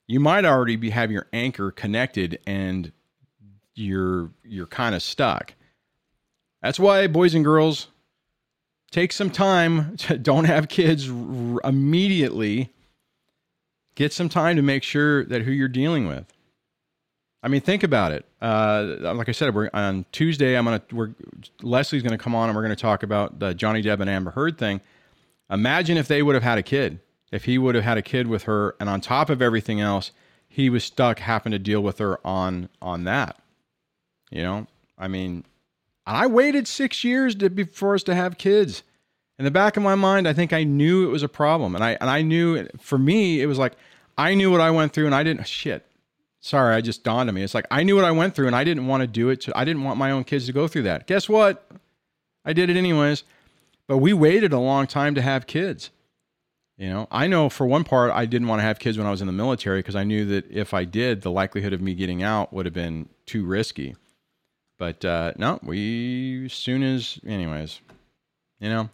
[0.07, 2.91] You might already be have your anchor connected, and
[3.75, 5.53] you're you're kind of stuck.
[6.61, 7.87] That's why boys and girls
[8.91, 9.97] take some time.
[9.97, 12.71] To, don't have kids r- immediately.
[13.95, 16.25] Get some time to make sure that who you're dealing with.
[17.43, 18.25] I mean, think about it.
[18.41, 20.57] Uh, like I said, we're on Tuesday.
[20.57, 20.81] I'm gonna.
[20.91, 21.13] We're
[21.61, 24.57] Leslie's gonna come on, and we're gonna talk about the Johnny Depp and Amber Heard
[24.57, 24.79] thing.
[25.51, 26.99] Imagine if they would have had a kid
[27.33, 30.11] if he would have had a kid with her and on top of everything else
[30.47, 33.39] he was stuck having to deal with her on on that
[34.29, 34.67] you know
[34.99, 35.43] i mean
[36.05, 38.83] i waited six years to be for us to have kids
[39.39, 41.83] In the back of my mind, I think I knew it was a problem, and
[41.83, 43.73] I and I knew for me it was like
[44.15, 45.83] I knew what I went through, and I didn't shit.
[46.43, 47.41] Sorry, I just dawned on me.
[47.41, 49.39] It's like I knew what I went through, and I didn't want to do it.
[49.41, 51.07] To, I didn't want my own kids to go through that.
[51.07, 51.65] Guess what?
[52.43, 53.23] I did it anyways.
[53.87, 55.89] But we waited a long time to have kids.
[56.77, 59.11] You know, I know for one part, I didn't want to have kids when I
[59.11, 61.93] was in the military because I knew that if I did, the likelihood of me
[61.93, 63.95] getting out would have been too risky.
[64.77, 67.79] But uh, no, we, soon as, anyways,
[68.59, 68.89] you know,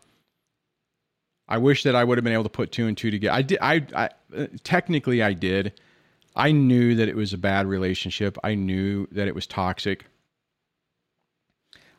[1.48, 3.34] I wish that I would have been able to put two and two together.
[3.34, 4.10] I did, I, I
[4.64, 5.74] technically, I did.
[6.40, 8.38] I knew that it was a bad relationship.
[8.46, 10.06] I knew that it was toxic.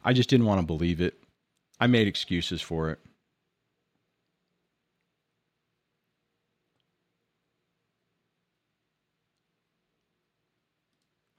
[0.02, 1.22] I just didn't want to believe it.
[1.78, 2.98] I made excuses for it.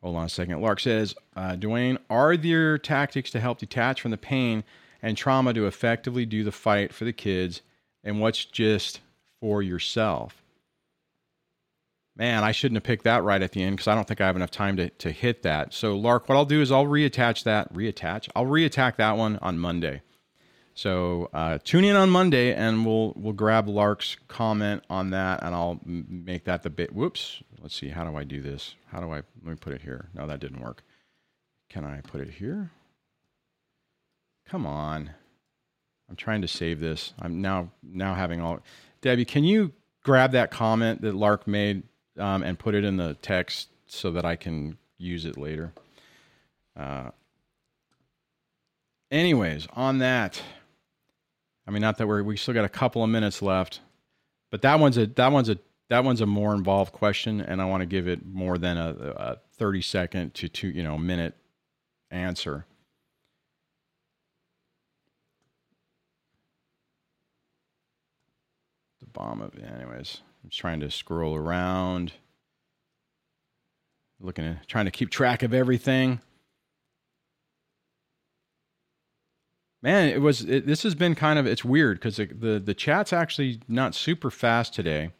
[0.03, 0.61] Hold on a second.
[0.61, 4.63] Lark says, uh, Dwayne, are there tactics to help detach from the pain
[5.01, 7.63] and trauma to effectively do the fight for the kids?
[8.03, 8.99] And what's just
[9.39, 10.40] for yourself?
[12.21, 14.27] Man, I shouldn't have picked that right at the end because I don't think I
[14.27, 15.73] have enough time to, to hit that.
[15.73, 17.73] So, Lark, what I'll do is I'll reattach that.
[17.73, 18.29] Reattach?
[18.35, 20.03] I'll reattack that one on Monday.
[20.75, 25.55] So uh, tune in on Monday, and we'll we'll grab Lark's comment on that, and
[25.55, 26.93] I'll make that the bit.
[26.93, 27.41] Whoops.
[27.59, 27.89] Let's see.
[27.89, 28.75] How do I do this?
[28.91, 29.23] How do I?
[29.43, 30.09] Let me put it here.
[30.13, 30.83] No, that didn't work.
[31.71, 32.69] Can I put it here?
[34.47, 35.09] Come on.
[36.07, 37.15] I'm trying to save this.
[37.19, 38.59] I'm now now having all.
[39.01, 41.81] Debbie, can you grab that comment that Lark made
[42.17, 45.73] um, and put it in the text so that I can use it later?
[46.77, 47.11] Uh,
[49.09, 50.41] anyways, on that.
[51.67, 53.81] I mean, not that we're we still got a couple of minutes left,
[54.49, 55.57] but that one's a that one's a
[55.89, 58.89] that one's a more involved question, and I want to give it more than a,
[58.89, 61.35] a thirty second to two you know minute
[62.09, 62.65] answer.
[68.99, 70.21] The bomb of anyways.
[70.43, 72.13] I'm trying to scroll around,
[74.19, 76.21] looking at trying to keep track of everything.
[79.81, 83.11] man it was it, this has been kind of it's weird because the the chat's
[83.11, 85.11] actually not super fast today.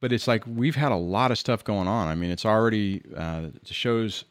[0.00, 2.08] But it's like we've had a lot of stuff going on.
[2.08, 4.24] I mean it's already uh the shows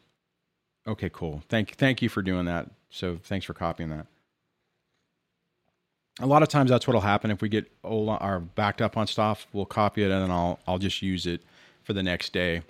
[0.86, 1.42] okay cool.
[1.48, 2.70] Thank you, thank you for doing that.
[2.90, 4.06] So thanks for copying that
[6.20, 9.06] a lot of times that's what'll happen if we get old or backed up on
[9.06, 11.42] stuff we'll copy it and then i'll i'll just use it
[11.82, 12.62] for the next day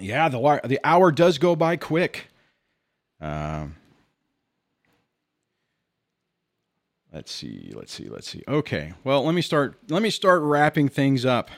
[0.00, 2.28] yeah the the hour does go by quick
[3.20, 3.74] um
[7.12, 8.42] Let's see, let's see, let's see.
[8.46, 9.78] Okay, well, let me start.
[9.88, 11.50] Let me start wrapping things up.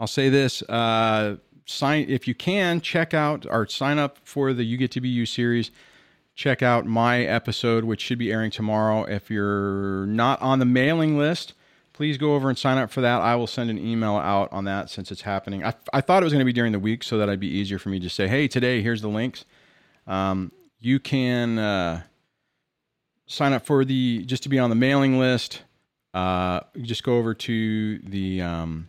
[0.00, 4.64] I'll say this: uh, sign if you can check out or sign up for the
[4.64, 5.70] You Get to Be You series.
[6.34, 9.04] Check out my episode, which should be airing tomorrow.
[9.04, 11.54] If you're not on the mailing list,
[11.92, 13.20] please go over and sign up for that.
[13.20, 15.64] I will send an email out on that since it's happening.
[15.64, 17.48] I, I thought it was going to be during the week so that I'd be
[17.48, 19.44] easier for me to say, hey, today, here's the links.
[20.06, 21.58] Um, you can.
[21.58, 22.02] Uh,
[23.26, 25.62] sign up for the just to be on the mailing list.
[26.12, 28.88] Uh, just go over to the um,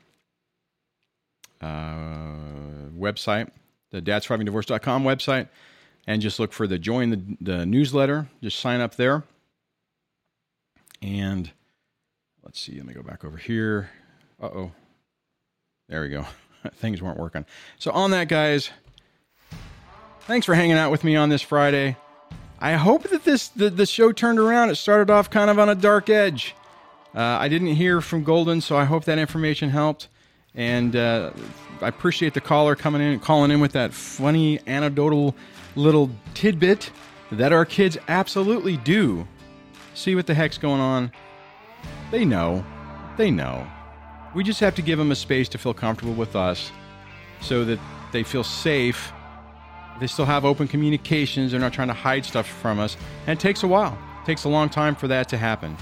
[1.61, 3.49] uh, website,
[3.91, 5.47] the dadsurvivingdivorce.com website,
[6.07, 8.27] and just look for the join the, the newsletter.
[8.41, 9.23] Just sign up there.
[11.01, 11.51] And
[12.43, 13.89] let's see, let me go back over here.
[14.41, 14.71] Uh oh.
[15.87, 16.25] There we go.
[16.75, 17.45] Things weren't working.
[17.77, 18.71] So, on that, guys,
[20.21, 21.95] thanks for hanging out with me on this Friday.
[22.59, 24.69] I hope that this the, the show turned around.
[24.69, 26.55] It started off kind of on a dark edge.
[27.13, 30.07] Uh, I didn't hear from Golden, so I hope that information helped.
[30.55, 31.31] And uh,
[31.81, 35.35] I appreciate the caller coming in, calling in with that funny anecdotal
[35.75, 36.91] little tidbit
[37.31, 39.27] that our kids absolutely do
[39.93, 41.11] see what the heck's going on.
[42.11, 42.65] They know.
[43.17, 43.65] They know.
[44.33, 46.71] We just have to give them a space to feel comfortable with us
[47.41, 47.79] so that
[48.11, 49.13] they feel safe
[49.99, 51.51] they still have open communications.
[51.51, 52.97] They're not trying to hide stuff from us.
[53.27, 53.97] And it takes a while.
[54.21, 55.77] It takes a long time for that to happen.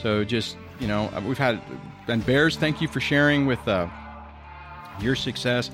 [0.00, 1.60] So just, you know, we've had,
[2.06, 3.88] and Bears, thank you for sharing with uh,
[5.00, 5.70] your success.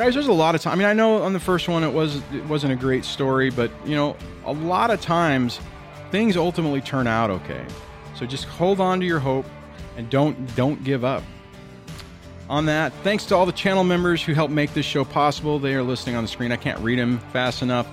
[0.00, 0.72] Guys, there's a lot of time.
[0.72, 3.50] I mean, I know on the first one it was it wasn't a great story,
[3.50, 5.60] but you know, a lot of times
[6.10, 7.62] things ultimately turn out okay.
[8.16, 9.44] So just hold on to your hope
[9.98, 11.22] and don't don't give up
[12.48, 12.94] on that.
[13.04, 15.58] Thanks to all the channel members who helped make this show possible.
[15.58, 16.50] They are listening on the screen.
[16.50, 17.86] I can't read them fast enough,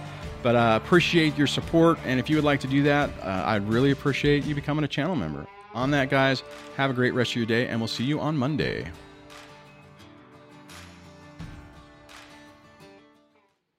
[0.44, 2.00] but uh, appreciate your support.
[2.06, 4.88] And if you would like to do that, uh, I'd really appreciate you becoming a
[4.88, 5.46] channel member.
[5.74, 6.42] On that, guys,
[6.78, 8.90] have a great rest of your day, and we'll see you on Monday.